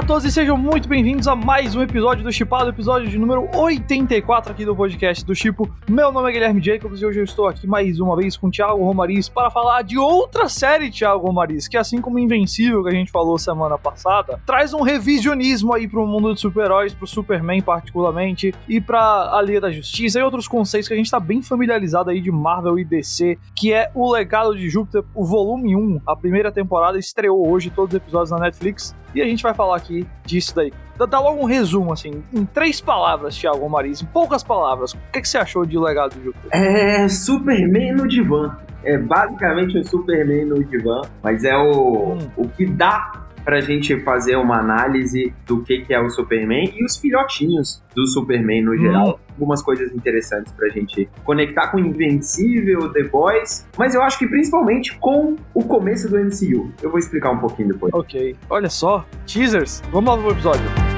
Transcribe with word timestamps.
Olá 0.00 0.04
a 0.04 0.08
todos 0.08 0.24
e 0.24 0.32
sejam 0.32 0.56
muito 0.56 0.88
bem-vindos 0.88 1.28
a 1.28 1.36
mais 1.36 1.76
um 1.76 1.82
episódio 1.82 2.24
do 2.24 2.32
Chipado, 2.32 2.70
episódio 2.70 3.06
de 3.06 3.18
número 3.18 3.46
84 3.54 4.50
aqui 4.50 4.64
do 4.64 4.74
podcast 4.74 5.22
do 5.22 5.34
Chipo. 5.34 5.70
Meu 5.86 6.10
nome 6.10 6.30
é 6.30 6.32
Guilherme 6.32 6.62
Jacobs 6.62 7.02
e 7.02 7.04
hoje 7.04 7.20
eu 7.20 7.24
estou 7.24 7.46
aqui 7.46 7.66
mais 7.66 8.00
uma 8.00 8.16
vez 8.16 8.34
com 8.34 8.46
o 8.46 8.50
Thiago 8.50 8.82
Romariz 8.82 9.28
para 9.28 9.50
falar 9.50 9.82
de 9.82 9.98
outra 9.98 10.48
série, 10.48 10.90
Thiago 10.90 11.26
Romariz, 11.26 11.68
que 11.68 11.76
assim 11.76 12.00
como 12.00 12.18
Invencível, 12.18 12.82
que 12.82 12.88
a 12.88 12.94
gente 12.94 13.12
falou 13.12 13.38
semana 13.38 13.76
passada, 13.76 14.40
traz 14.46 14.72
um 14.72 14.80
revisionismo 14.80 15.74
aí 15.74 15.86
pro 15.86 16.06
mundo 16.06 16.32
dos 16.32 16.40
super-heróis, 16.40 16.94
pro 16.94 17.06
Superman 17.06 17.60
particularmente, 17.60 18.54
e 18.66 18.80
pra 18.80 19.36
a 19.36 19.42
Liga 19.42 19.60
da 19.60 19.70
Justiça 19.70 20.18
e 20.18 20.22
outros 20.22 20.48
conceitos 20.48 20.88
que 20.88 20.94
a 20.94 20.96
gente 20.96 21.10
tá 21.10 21.20
bem 21.20 21.42
familiarizado 21.42 22.08
aí 22.08 22.22
de 22.22 22.32
Marvel 22.32 22.78
e 22.78 22.86
DC, 22.86 23.36
que 23.54 23.74
é 23.74 23.90
o 23.94 24.10
Legado 24.10 24.56
de 24.56 24.66
Júpiter, 24.70 25.04
o 25.14 25.26
volume 25.26 25.76
1, 25.76 26.00
a 26.06 26.16
primeira 26.16 26.50
temporada 26.50 26.98
estreou 26.98 27.46
hoje, 27.46 27.68
todos 27.68 27.92
os 27.92 27.96
episódios 27.98 28.30
na 28.30 28.38
Netflix, 28.38 28.96
e 29.14 29.22
a 29.22 29.24
gente 29.24 29.42
vai 29.42 29.54
falar 29.54 29.76
aqui 29.76 30.06
disso 30.24 30.54
daí. 30.54 30.72
Dá, 30.96 31.06
dá 31.06 31.18
logo 31.18 31.40
um 31.40 31.46
resumo, 31.46 31.92
assim, 31.92 32.22
em 32.32 32.44
três 32.44 32.80
palavras, 32.80 33.36
Thiago 33.36 33.68
Mariz, 33.68 34.02
em 34.02 34.06
poucas 34.06 34.42
palavras. 34.42 34.92
O 34.92 34.98
que, 35.12 35.20
que 35.20 35.28
você 35.28 35.38
achou 35.38 35.64
de 35.64 35.78
Legado 35.78 36.14
de 36.14 36.24
Júpiter? 36.24 36.50
É 36.52 37.08
Superman 37.08 37.92
no 37.92 38.08
divã. 38.08 38.56
É 38.82 38.96
basicamente 38.96 39.78
um 39.78 39.84
Superman 39.84 40.46
no 40.46 40.64
divã, 40.64 41.02
mas 41.22 41.44
é 41.44 41.56
o, 41.56 42.12
hum. 42.14 42.18
o 42.36 42.48
que 42.48 42.66
dá 42.66 43.12
pra 43.44 43.60
gente 43.60 43.98
fazer 44.00 44.36
uma 44.36 44.58
análise 44.58 45.32
do 45.46 45.62
que, 45.62 45.82
que 45.82 45.94
é 45.94 46.00
o 46.00 46.08
Superman 46.10 46.72
e 46.76 46.84
os 46.84 46.96
filhotinhos 46.96 47.82
do 47.94 48.06
Superman 48.06 48.62
no 48.62 48.76
geral. 48.76 49.08
Hum. 49.08 49.30
Algumas 49.40 49.62
coisas 49.62 49.90
interessantes 49.94 50.52
pra 50.52 50.68
gente 50.68 51.08
conectar 51.24 51.68
com 51.68 51.78
Invencível, 51.78 52.92
The 52.92 53.04
Boys, 53.04 53.66
mas 53.78 53.94
eu 53.94 54.02
acho 54.02 54.18
que 54.18 54.26
principalmente 54.26 54.96
com 54.98 55.36
o 55.54 55.64
começo 55.64 56.10
do 56.10 56.18
MCU. 56.18 56.70
Eu 56.82 56.90
vou 56.90 56.98
explicar 56.98 57.30
um 57.30 57.38
pouquinho 57.38 57.68
depois. 57.68 57.92
Ok. 57.94 58.36
Olha 58.50 58.68
só, 58.68 59.06
teasers. 59.26 59.82
Vamos 59.90 60.10
lá 60.10 60.22
no 60.22 60.30
episódio. 60.30 60.89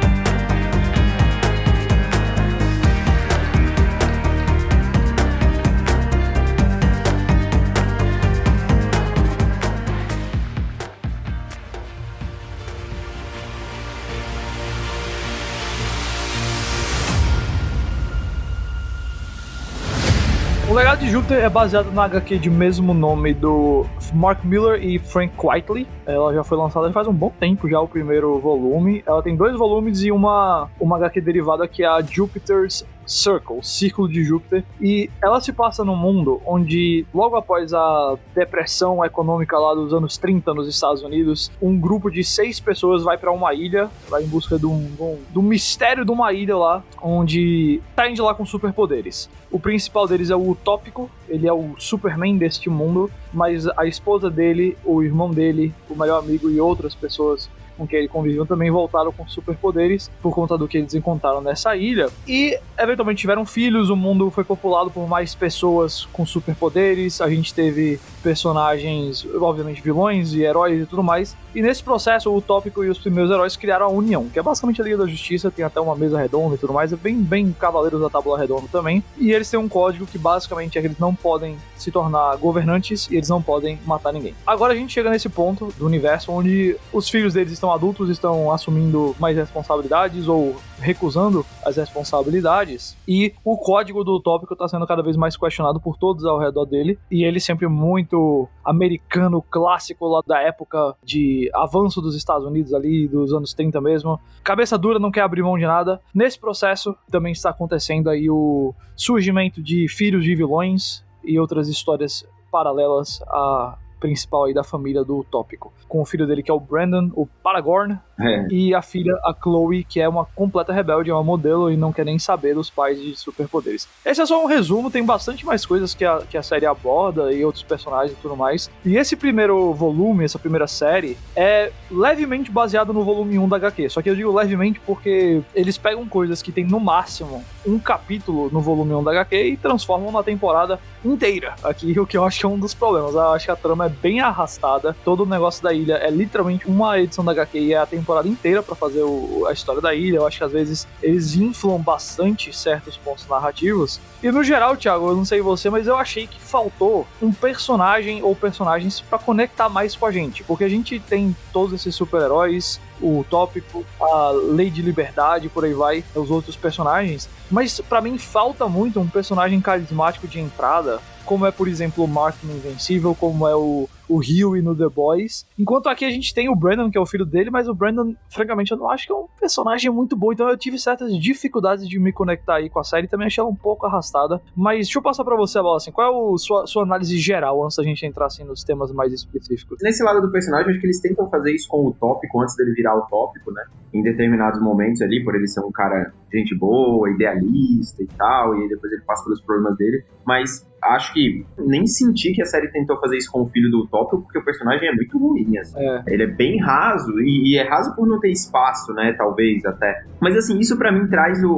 O 20.72 20.74
Legado 20.74 21.00
de 21.00 21.10
Júpiter 21.10 21.44
é 21.44 21.50
baseado 21.50 21.92
na 21.92 22.04
HQ 22.04 22.38
de 22.38 22.48
mesmo 22.48 22.94
nome 22.94 23.34
do 23.34 23.84
Mark 24.14 24.42
Miller 24.42 24.82
e 24.82 24.98
Frank 24.98 25.34
Quitely. 25.36 25.86
Ela 26.06 26.32
já 26.32 26.42
foi 26.42 26.56
lançada 26.56 26.90
faz 26.90 27.06
um 27.06 27.12
bom 27.12 27.30
tempo 27.38 27.68
já, 27.68 27.78
o 27.78 27.86
primeiro 27.86 28.38
volume. 28.38 29.04
Ela 29.06 29.22
tem 29.22 29.36
dois 29.36 29.54
volumes 29.54 30.02
e 30.02 30.10
uma, 30.10 30.70
uma 30.80 30.96
HQ 30.96 31.20
derivada 31.20 31.68
que 31.68 31.82
é 31.82 31.86
a 31.86 32.00
Jupiter's 32.00 32.86
Circle, 33.12 33.62
Círculo 33.62 34.08
de 34.08 34.24
Júpiter, 34.24 34.64
e 34.80 35.10
ela 35.22 35.40
se 35.40 35.52
passa 35.52 35.84
num 35.84 35.94
mundo 35.94 36.40
onde, 36.46 37.04
logo 37.14 37.36
após 37.36 37.74
a 37.74 38.16
depressão 38.34 39.04
econômica 39.04 39.58
lá 39.58 39.74
dos 39.74 39.92
anos 39.92 40.16
30 40.16 40.54
nos 40.54 40.68
Estados 40.68 41.02
Unidos, 41.02 41.50
um 41.60 41.78
grupo 41.78 42.10
de 42.10 42.24
seis 42.24 42.58
pessoas 42.58 43.02
vai 43.02 43.18
para 43.18 43.30
uma 43.30 43.52
ilha, 43.52 43.90
vai 44.08 44.22
em 44.22 44.26
busca 44.26 44.58
de 44.58 44.66
um, 44.66 44.90
um, 44.98 45.18
do 45.30 45.42
mistério 45.42 46.04
de 46.04 46.10
uma 46.10 46.32
ilha 46.32 46.56
lá, 46.56 46.82
onde 47.02 47.80
tá 47.94 48.08
indo 48.08 48.24
lá 48.24 48.34
com 48.34 48.46
superpoderes. 48.46 49.28
O 49.50 49.60
principal 49.60 50.08
deles 50.08 50.30
é 50.30 50.36
o 50.36 50.50
Utópico, 50.50 51.10
ele 51.28 51.46
é 51.46 51.52
o 51.52 51.74
Superman 51.78 52.38
deste 52.38 52.70
mundo, 52.70 53.10
mas 53.32 53.68
a 53.68 53.86
esposa 53.86 54.30
dele, 54.30 54.76
o 54.84 55.02
irmão 55.02 55.30
dele, 55.30 55.74
o 55.90 55.94
melhor 55.94 56.18
amigo 56.18 56.50
e 56.50 56.58
outras 56.58 56.94
pessoas 56.94 57.50
com 57.82 57.86
quem 57.86 57.98
ele 57.98 58.08
conviveu 58.08 58.46
também 58.46 58.70
voltaram 58.70 59.12
com 59.12 59.26
superpoderes 59.26 60.10
por 60.22 60.32
conta 60.32 60.56
do 60.56 60.68
que 60.68 60.78
eles 60.78 60.94
encontraram 60.94 61.40
nessa 61.40 61.76
ilha. 61.76 62.08
E 62.26 62.56
eventualmente 62.78 63.20
tiveram 63.20 63.44
filhos, 63.44 63.90
o 63.90 63.96
mundo 63.96 64.30
foi 64.30 64.44
populado 64.44 64.90
por 64.90 65.08
mais 65.08 65.34
pessoas 65.34 66.06
com 66.12 66.24
superpoderes. 66.24 67.20
A 67.20 67.28
gente 67.28 67.52
teve 67.52 67.98
personagens, 68.22 69.26
obviamente 69.40 69.82
vilões 69.82 70.32
e 70.32 70.42
heróis 70.42 70.80
e 70.80 70.86
tudo 70.86 71.02
mais. 71.02 71.36
E 71.54 71.62
nesse 71.62 71.82
processo, 71.82 72.34
o 72.34 72.40
Tópico 72.40 72.82
e 72.82 72.88
os 72.88 72.98
primeiros 72.98 73.30
heróis 73.30 73.56
criaram 73.56 73.86
a 73.86 73.90
União, 73.90 74.28
que 74.28 74.38
é 74.38 74.42
basicamente 74.42 74.80
a 74.80 74.84
Liga 74.84 74.96
da 74.96 75.06
Justiça, 75.06 75.50
tem 75.50 75.64
até 75.64 75.80
uma 75.80 75.94
mesa 75.94 76.18
redonda 76.18 76.54
e 76.54 76.58
tudo 76.58 76.72
mais, 76.72 76.92
é 76.92 76.96
bem, 76.96 77.16
bem 77.16 77.52
Cavaleiros 77.52 78.00
da 78.00 78.08
Tábua 78.08 78.38
Redonda 78.38 78.66
também. 78.70 79.02
E 79.18 79.32
eles 79.32 79.50
têm 79.50 79.60
um 79.60 79.68
código 79.68 80.06
que 80.06 80.18
basicamente 80.18 80.78
é 80.78 80.80
que 80.80 80.86
eles 80.86 80.98
não 80.98 81.14
podem 81.14 81.56
se 81.76 81.90
tornar 81.90 82.36
governantes 82.36 83.08
e 83.10 83.16
eles 83.16 83.28
não 83.28 83.42
podem 83.42 83.78
matar 83.84 84.12
ninguém. 84.12 84.34
Agora 84.46 84.72
a 84.72 84.76
gente 84.76 84.92
chega 84.92 85.10
nesse 85.10 85.28
ponto 85.28 85.72
do 85.78 85.86
universo 85.86 86.32
onde 86.32 86.76
os 86.92 87.08
filhos 87.08 87.34
deles 87.34 87.52
estão 87.52 87.72
adultos, 87.72 88.08
estão 88.08 88.50
assumindo 88.50 89.14
mais 89.18 89.36
responsabilidades 89.36 90.28
ou 90.28 90.56
recusando 90.78 91.46
as 91.64 91.76
responsabilidades. 91.76 92.96
E 93.06 93.34
o 93.44 93.56
código 93.56 94.04
do 94.04 94.20
tópico 94.20 94.52
está 94.52 94.68
sendo 94.68 94.86
cada 94.86 95.02
vez 95.02 95.16
mais 95.16 95.36
questionado 95.36 95.80
por 95.80 95.96
todos 95.96 96.24
ao 96.24 96.38
redor 96.38 96.64
dele. 96.64 96.98
E 97.10 97.24
ele 97.24 97.40
sempre 97.40 97.68
muito 97.68 98.48
americano, 98.64 99.42
clássico 99.42 100.06
lá 100.06 100.20
da 100.26 100.40
época 100.40 100.94
de 101.02 101.41
avanço 101.54 102.00
dos 102.00 102.14
Estados 102.14 102.46
Unidos 102.46 102.74
ali, 102.74 103.08
dos 103.08 103.32
anos 103.32 103.54
30 103.54 103.80
mesmo. 103.80 104.20
Cabeça 104.42 104.76
dura, 104.76 104.98
não 104.98 105.10
quer 105.10 105.22
abrir 105.22 105.42
mão 105.42 105.58
de 105.58 105.66
nada. 105.66 106.00
Nesse 106.14 106.38
processo 106.38 106.96
também 107.10 107.32
está 107.32 107.50
acontecendo 107.50 108.08
aí 108.08 108.28
o 108.28 108.74
surgimento 108.96 109.62
de 109.62 109.88
filhos 109.88 110.24
de 110.24 110.34
vilões 110.34 111.04
e 111.24 111.38
outras 111.38 111.68
histórias 111.68 112.26
paralelas 112.50 113.22
a 113.28 113.78
principal 114.02 114.44
aí 114.44 114.52
da 114.52 114.64
família 114.64 115.04
do 115.04 115.22
Tópico. 115.22 115.72
Com 115.88 116.02
o 116.02 116.04
filho 116.04 116.26
dele 116.26 116.42
que 116.42 116.50
é 116.50 116.54
o 116.54 116.58
Brandon, 116.58 117.08
o 117.14 117.24
Paragorn, 117.24 117.96
é. 118.20 118.46
e 118.50 118.74
a 118.74 118.82
filha, 118.82 119.14
a 119.24 119.32
Chloe, 119.32 119.84
que 119.84 120.00
é 120.00 120.08
uma 120.08 120.24
completa 120.24 120.72
rebelde, 120.72 121.10
é 121.10 121.14
uma 121.14 121.22
modelo 121.22 121.70
e 121.70 121.76
não 121.76 121.92
quer 121.92 122.04
nem 122.04 122.18
saber 122.18 122.54
dos 122.54 122.68
pais 122.68 123.00
de 123.00 123.14
superpoderes. 123.14 123.88
Esse 124.04 124.20
é 124.20 124.26
só 124.26 124.42
um 124.42 124.46
resumo, 124.46 124.90
tem 124.90 125.04
bastante 125.04 125.46
mais 125.46 125.64
coisas 125.64 125.94
que 125.94 126.04
a, 126.04 126.18
que 126.28 126.36
a 126.36 126.42
série 126.42 126.66
aborda 126.66 127.32
e 127.32 127.44
outros 127.44 127.62
personagens 127.62 128.12
e 128.18 128.20
tudo 128.20 128.36
mais. 128.36 128.68
E 128.84 128.96
esse 128.96 129.14
primeiro 129.14 129.72
volume, 129.72 130.24
essa 130.24 130.38
primeira 130.38 130.66
série, 130.66 131.16
é 131.36 131.70
levemente 131.88 132.50
baseado 132.50 132.92
no 132.92 133.04
volume 133.04 133.38
1 133.38 133.48
da 133.48 133.56
HQ. 133.56 133.88
Só 133.88 134.02
que 134.02 134.10
eu 134.10 134.16
digo 134.16 134.34
levemente 134.34 134.80
porque 134.80 135.42
eles 135.54 135.78
pegam 135.78 136.06
coisas 136.08 136.42
que 136.42 136.50
tem 136.50 136.64
no 136.64 136.80
máximo 136.80 137.44
um 137.64 137.78
capítulo 137.78 138.50
no 138.50 138.60
volume 138.60 138.94
1 138.94 139.04
da 139.04 139.10
HQ 139.12 139.44
e 139.44 139.56
transformam 139.56 140.10
na 140.10 140.24
temporada 140.24 140.80
inteira. 141.04 141.54
Aqui, 141.62 141.98
o 141.98 142.06
que 142.06 142.16
eu 142.16 142.24
acho 142.24 142.40
que 142.40 142.46
é 142.46 142.48
um 142.48 142.58
dos 142.58 142.74
problemas. 142.74 143.14
Eu 143.14 143.32
acho 143.32 143.44
que 143.44 143.50
a 143.50 143.56
trama 143.56 143.86
é 143.86 143.91
bem 143.92 144.20
arrastada. 144.20 144.96
Todo 145.04 145.22
o 145.22 145.26
negócio 145.26 145.62
da 145.62 145.72
ilha 145.72 145.94
é 145.94 146.10
literalmente 146.10 146.66
uma 146.66 146.98
edição 146.98 147.24
da 147.24 147.32
HQ 147.32 147.58
e 147.58 147.72
é 147.72 147.78
a 147.78 147.86
temporada 147.86 148.28
inteira 148.28 148.62
para 148.62 148.74
fazer 148.74 149.02
o, 149.02 149.44
a 149.48 149.52
história 149.52 149.80
da 149.80 149.94
ilha. 149.94 150.16
Eu 150.16 150.26
acho 150.26 150.38
que 150.38 150.44
às 150.44 150.52
vezes 150.52 150.88
eles 151.02 151.34
inflam 151.36 151.78
bastante 151.78 152.56
certos 152.56 152.96
pontos 152.96 153.26
narrativos. 153.28 154.00
E 154.22 154.30
no 154.30 154.42
geral, 154.42 154.76
Thiago, 154.76 155.08
eu 155.08 155.16
não 155.16 155.24
sei 155.24 155.40
você, 155.40 155.68
mas 155.68 155.86
eu 155.86 155.96
achei 155.96 156.26
que 156.26 156.40
faltou 156.40 157.06
um 157.20 157.32
personagem 157.32 158.22
ou 158.22 158.34
personagens 158.34 159.00
para 159.00 159.18
conectar 159.18 159.68
mais 159.68 159.94
com 159.94 160.06
a 160.06 160.12
gente. 160.12 160.42
Porque 160.44 160.64
a 160.64 160.68
gente 160.68 160.98
tem 161.00 161.36
todos 161.52 161.74
esses 161.74 161.94
super-heróis, 161.94 162.80
o 163.00 163.24
Tópico, 163.28 163.84
a 164.00 164.30
Lei 164.30 164.70
de 164.70 164.80
Liberdade, 164.80 165.48
por 165.48 165.64
aí 165.64 165.74
vai, 165.74 166.04
os 166.14 166.30
outros 166.30 166.56
personagens. 166.56 167.28
Mas 167.50 167.80
para 167.80 168.00
mim 168.00 168.16
falta 168.16 168.68
muito 168.68 169.00
um 169.00 169.08
personagem 169.08 169.60
carismático 169.60 170.28
de 170.28 170.38
entrada 170.38 171.00
como 171.24 171.46
é, 171.46 171.50
por 171.50 171.68
exemplo, 171.68 172.04
o 172.04 172.08
Mark 172.08 172.36
no 172.42 172.52
Invencível, 172.54 173.14
como 173.14 173.46
é 173.46 173.54
o, 173.54 173.88
o 174.08 174.18
Huey 174.18 174.60
no 174.60 174.76
The 174.76 174.88
Boys. 174.88 175.46
Enquanto 175.58 175.88
aqui 175.88 176.04
a 176.04 176.10
gente 176.10 176.34
tem 176.34 176.48
o 176.48 176.54
Brandon, 176.54 176.90
que 176.90 176.98
é 176.98 177.00
o 177.00 177.06
filho 177.06 177.24
dele, 177.24 177.50
mas 177.50 177.68
o 177.68 177.74
Brandon, 177.74 178.14
francamente, 178.28 178.72
eu 178.72 178.78
não 178.78 178.90
acho 178.90 179.06
que 179.06 179.12
é 179.12 179.16
um 179.16 179.26
personagem 179.38 179.90
muito 179.90 180.16
bom, 180.16 180.32
então 180.32 180.48
eu 180.48 180.56
tive 180.56 180.78
certas 180.78 181.16
dificuldades 181.16 181.88
de 181.88 181.98
me 181.98 182.12
conectar 182.12 182.56
aí 182.56 182.68
com 182.68 182.78
a 182.78 182.84
série, 182.84 183.08
também 183.08 183.26
achei 183.26 183.40
ela 183.40 183.50
um 183.50 183.56
pouco 183.56 183.86
arrastada. 183.86 184.40
Mas 184.54 184.86
deixa 184.86 184.98
eu 184.98 185.02
passar 185.02 185.24
pra 185.24 185.36
você, 185.36 185.60
Bola, 185.60 185.76
assim, 185.76 185.90
qual 185.92 186.06
é 186.06 186.34
a 186.34 186.38
sua, 186.38 186.66
sua 186.66 186.82
análise 186.82 187.16
geral, 187.18 187.64
antes 187.64 187.76
da 187.76 187.82
gente 187.82 188.04
entrar 188.04 188.26
assim, 188.26 188.44
nos 188.44 188.62
temas 188.62 188.92
mais 188.92 189.12
específicos? 189.12 189.78
Nesse 189.82 190.02
lado 190.02 190.20
do 190.20 190.30
personagem, 190.30 190.70
acho 190.70 190.80
que 190.80 190.86
eles 190.86 191.00
tentam 191.00 191.28
fazer 191.30 191.54
isso 191.54 191.68
com 191.68 191.86
o 191.86 191.92
tópico, 191.94 192.40
antes 192.40 192.56
dele 192.56 192.72
virar 192.72 192.96
o 192.96 193.02
tópico, 193.02 193.50
né? 193.52 193.64
Em 193.94 194.02
determinados 194.02 194.60
momentos 194.60 195.00
ali, 195.02 195.22
por 195.24 195.34
ele 195.34 195.46
ser 195.46 195.60
um 195.60 195.72
cara 195.72 196.12
gente 196.32 196.54
boa, 196.54 197.10
idealista 197.10 198.02
e 198.02 198.06
tal, 198.06 198.56
e 198.56 198.68
depois 198.68 198.92
ele 198.92 199.02
passa 199.02 199.22
pelos 199.24 199.40
problemas 199.40 199.76
dele, 199.76 200.04
mas 200.24 200.66
acho 200.82 201.12
que 201.12 201.46
nem 201.58 201.86
senti 201.86 202.32
que 202.32 202.42
a 202.42 202.46
série 202.46 202.68
tentou 202.68 202.98
fazer 202.98 203.16
isso 203.16 203.30
com 203.30 203.42
o 203.42 203.48
filho 203.48 203.70
do 203.70 203.84
Utópico, 203.84 204.22
porque 204.22 204.38
o 204.38 204.44
personagem 204.44 204.88
é 204.88 204.94
muito 204.94 205.16
ruim, 205.18 205.56
assim. 205.58 205.78
É. 205.78 206.02
Ele 206.08 206.24
é 206.24 206.26
bem 206.26 206.60
raso, 206.60 207.12
e, 207.20 207.52
e, 207.52 207.58
é 207.58 207.68
raso 207.68 207.94
por 207.94 208.06
não 208.06 208.18
ter 208.18 208.30
espaço, 208.30 208.92
né, 208.92 209.14
talvez, 209.16 209.64
até. 209.64 210.04
Mas, 210.20 210.36
assim, 210.36 210.58
isso 210.58 210.76
para 210.76 210.90
mim 210.90 211.06
traz 211.06 211.42
o... 211.44 211.52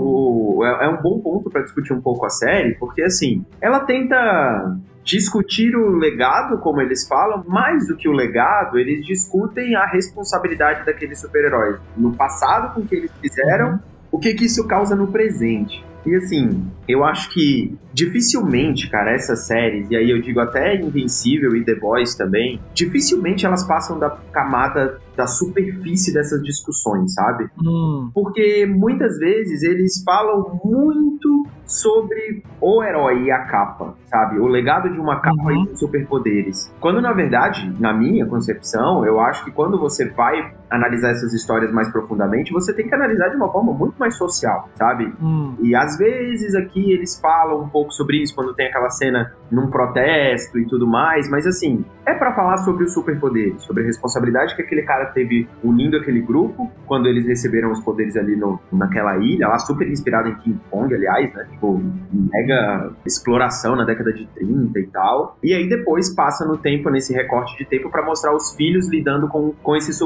o 0.58 0.64
é, 0.64 0.86
é, 0.86 0.88
um 0.88 1.00
bom 1.00 1.20
ponto 1.20 1.50
para 1.50 1.62
discutir 1.62 1.92
um 1.92 2.00
pouco 2.00 2.26
a 2.26 2.30
série, 2.30 2.74
porque, 2.74 3.02
assim, 3.02 3.44
ela 3.60 3.80
tenta 3.80 4.76
discutir 5.02 5.76
o 5.76 5.96
legado, 5.96 6.58
como 6.58 6.80
eles 6.80 7.06
falam, 7.06 7.44
mais 7.46 7.88
do 7.88 7.96
que 7.96 8.08
o 8.08 8.12
legado, 8.12 8.78
eles 8.78 9.04
discutem 9.04 9.74
a 9.76 9.86
responsabilidade 9.86 10.84
daqueles 10.84 11.20
super-heróis. 11.20 11.78
No 11.96 12.14
passado, 12.14 12.74
com 12.74 12.80
o 12.80 12.86
que 12.86 12.94
eles 12.94 13.12
fizeram, 13.20 13.72
uhum. 13.72 13.78
o 14.12 14.18
que, 14.18 14.32
que 14.34 14.46
isso 14.46 14.66
causa 14.66 14.96
no 14.96 15.06
presente. 15.08 15.84
E 16.06 16.14
assim, 16.16 16.64
eu 16.86 17.04
acho 17.04 17.30
que 17.32 17.76
dificilmente, 17.92 18.90
cara, 18.90 19.12
essas 19.12 19.46
séries, 19.46 19.88
e 19.90 19.96
aí 19.96 20.10
eu 20.10 20.20
digo 20.20 20.40
até 20.40 20.76
Invencível 20.80 21.54
e 21.56 21.64
The 21.64 21.76
Boys 21.76 22.14
também, 22.14 22.60
dificilmente 22.74 23.46
elas 23.46 23.64
passam 23.66 23.98
da 23.98 24.10
camada 24.32 24.98
da 25.16 25.26
superfície 25.26 26.12
dessas 26.12 26.42
discussões, 26.42 27.14
sabe? 27.14 27.46
Hum. 27.62 28.10
Porque 28.12 28.66
muitas 28.66 29.16
vezes 29.18 29.62
eles 29.62 30.02
falam 30.04 30.60
muito 30.64 31.46
sobre 31.64 32.42
o 32.60 32.82
herói 32.82 33.24
e 33.24 33.30
a 33.30 33.44
capa, 33.44 33.94
sabe? 34.06 34.38
O 34.40 34.46
legado 34.46 34.90
de 34.92 34.98
uma 34.98 35.20
capa 35.20 35.34
Uhum. 35.52 35.64
e 35.64 35.68
de 35.72 35.78
superpoderes. 35.78 36.72
Quando, 36.80 37.00
na 37.00 37.12
verdade, 37.12 37.72
na 37.78 37.92
minha 37.92 38.26
concepção, 38.26 39.06
eu 39.06 39.20
acho 39.20 39.44
que 39.44 39.50
quando 39.52 39.78
você 39.78 40.08
vai 40.10 40.52
analisar 40.70 41.10
essas 41.10 41.32
histórias 41.32 41.72
mais 41.72 41.90
profundamente, 41.90 42.52
você 42.52 42.72
tem 42.74 42.88
que 42.88 42.94
analisar 42.94 43.28
de 43.28 43.36
uma 43.36 43.50
forma 43.50 43.72
muito 43.72 43.94
mais 43.98 44.16
social, 44.16 44.68
sabe? 44.74 45.12
Hum. 45.22 45.54
E 45.60 45.74
às 45.74 45.96
vezes 45.96 46.54
aqui 46.54 46.92
eles 46.92 47.18
falam 47.20 47.62
um 47.62 47.68
pouco 47.68 47.92
sobre 47.92 48.22
isso 48.22 48.34
quando 48.34 48.54
tem 48.54 48.66
aquela 48.66 48.90
cena 48.90 49.32
num 49.50 49.68
protesto 49.68 50.58
e 50.58 50.66
tudo 50.66 50.86
mais, 50.86 51.28
mas 51.30 51.46
assim, 51.46 51.84
é 52.06 52.14
pra 52.14 52.34
falar 52.34 52.58
sobre 52.58 52.84
os 52.84 52.92
superpoderes, 52.92 53.62
sobre 53.62 53.82
a 53.82 53.86
responsabilidade 53.86 54.54
que 54.56 54.62
aquele 54.62 54.82
cara 54.82 55.06
teve 55.06 55.48
unindo 55.62 55.96
aquele 55.96 56.20
grupo 56.20 56.70
quando 56.86 57.06
eles 57.06 57.26
receberam 57.26 57.70
os 57.70 57.80
poderes 57.80 58.16
ali 58.16 58.36
no, 58.36 58.60
naquela 58.72 59.16
ilha, 59.18 59.48
lá 59.48 59.58
super 59.58 59.88
inspirado 59.88 60.28
em 60.28 60.34
King 60.36 60.60
Kong, 60.70 60.94
aliás, 60.94 61.32
né? 61.34 61.46
Tipo, 61.50 61.80
mega 62.12 62.92
exploração 63.06 63.76
na 63.76 63.84
década 63.84 64.12
de 64.12 64.26
30 64.26 64.78
e 64.78 64.86
tal. 64.88 65.38
E 65.42 65.54
aí 65.54 65.68
depois 65.68 66.14
passa 66.14 66.44
no 66.44 66.56
tempo, 66.56 66.90
nesse 66.90 67.12
recorte 67.14 67.56
de 67.56 67.64
tempo, 67.64 67.90
pra 67.90 68.04
mostrar 68.04 68.34
os 68.34 68.54
filhos 68.54 68.88
lidando 68.88 69.28
com, 69.28 69.52
com 69.62 69.76
esses 69.76 69.96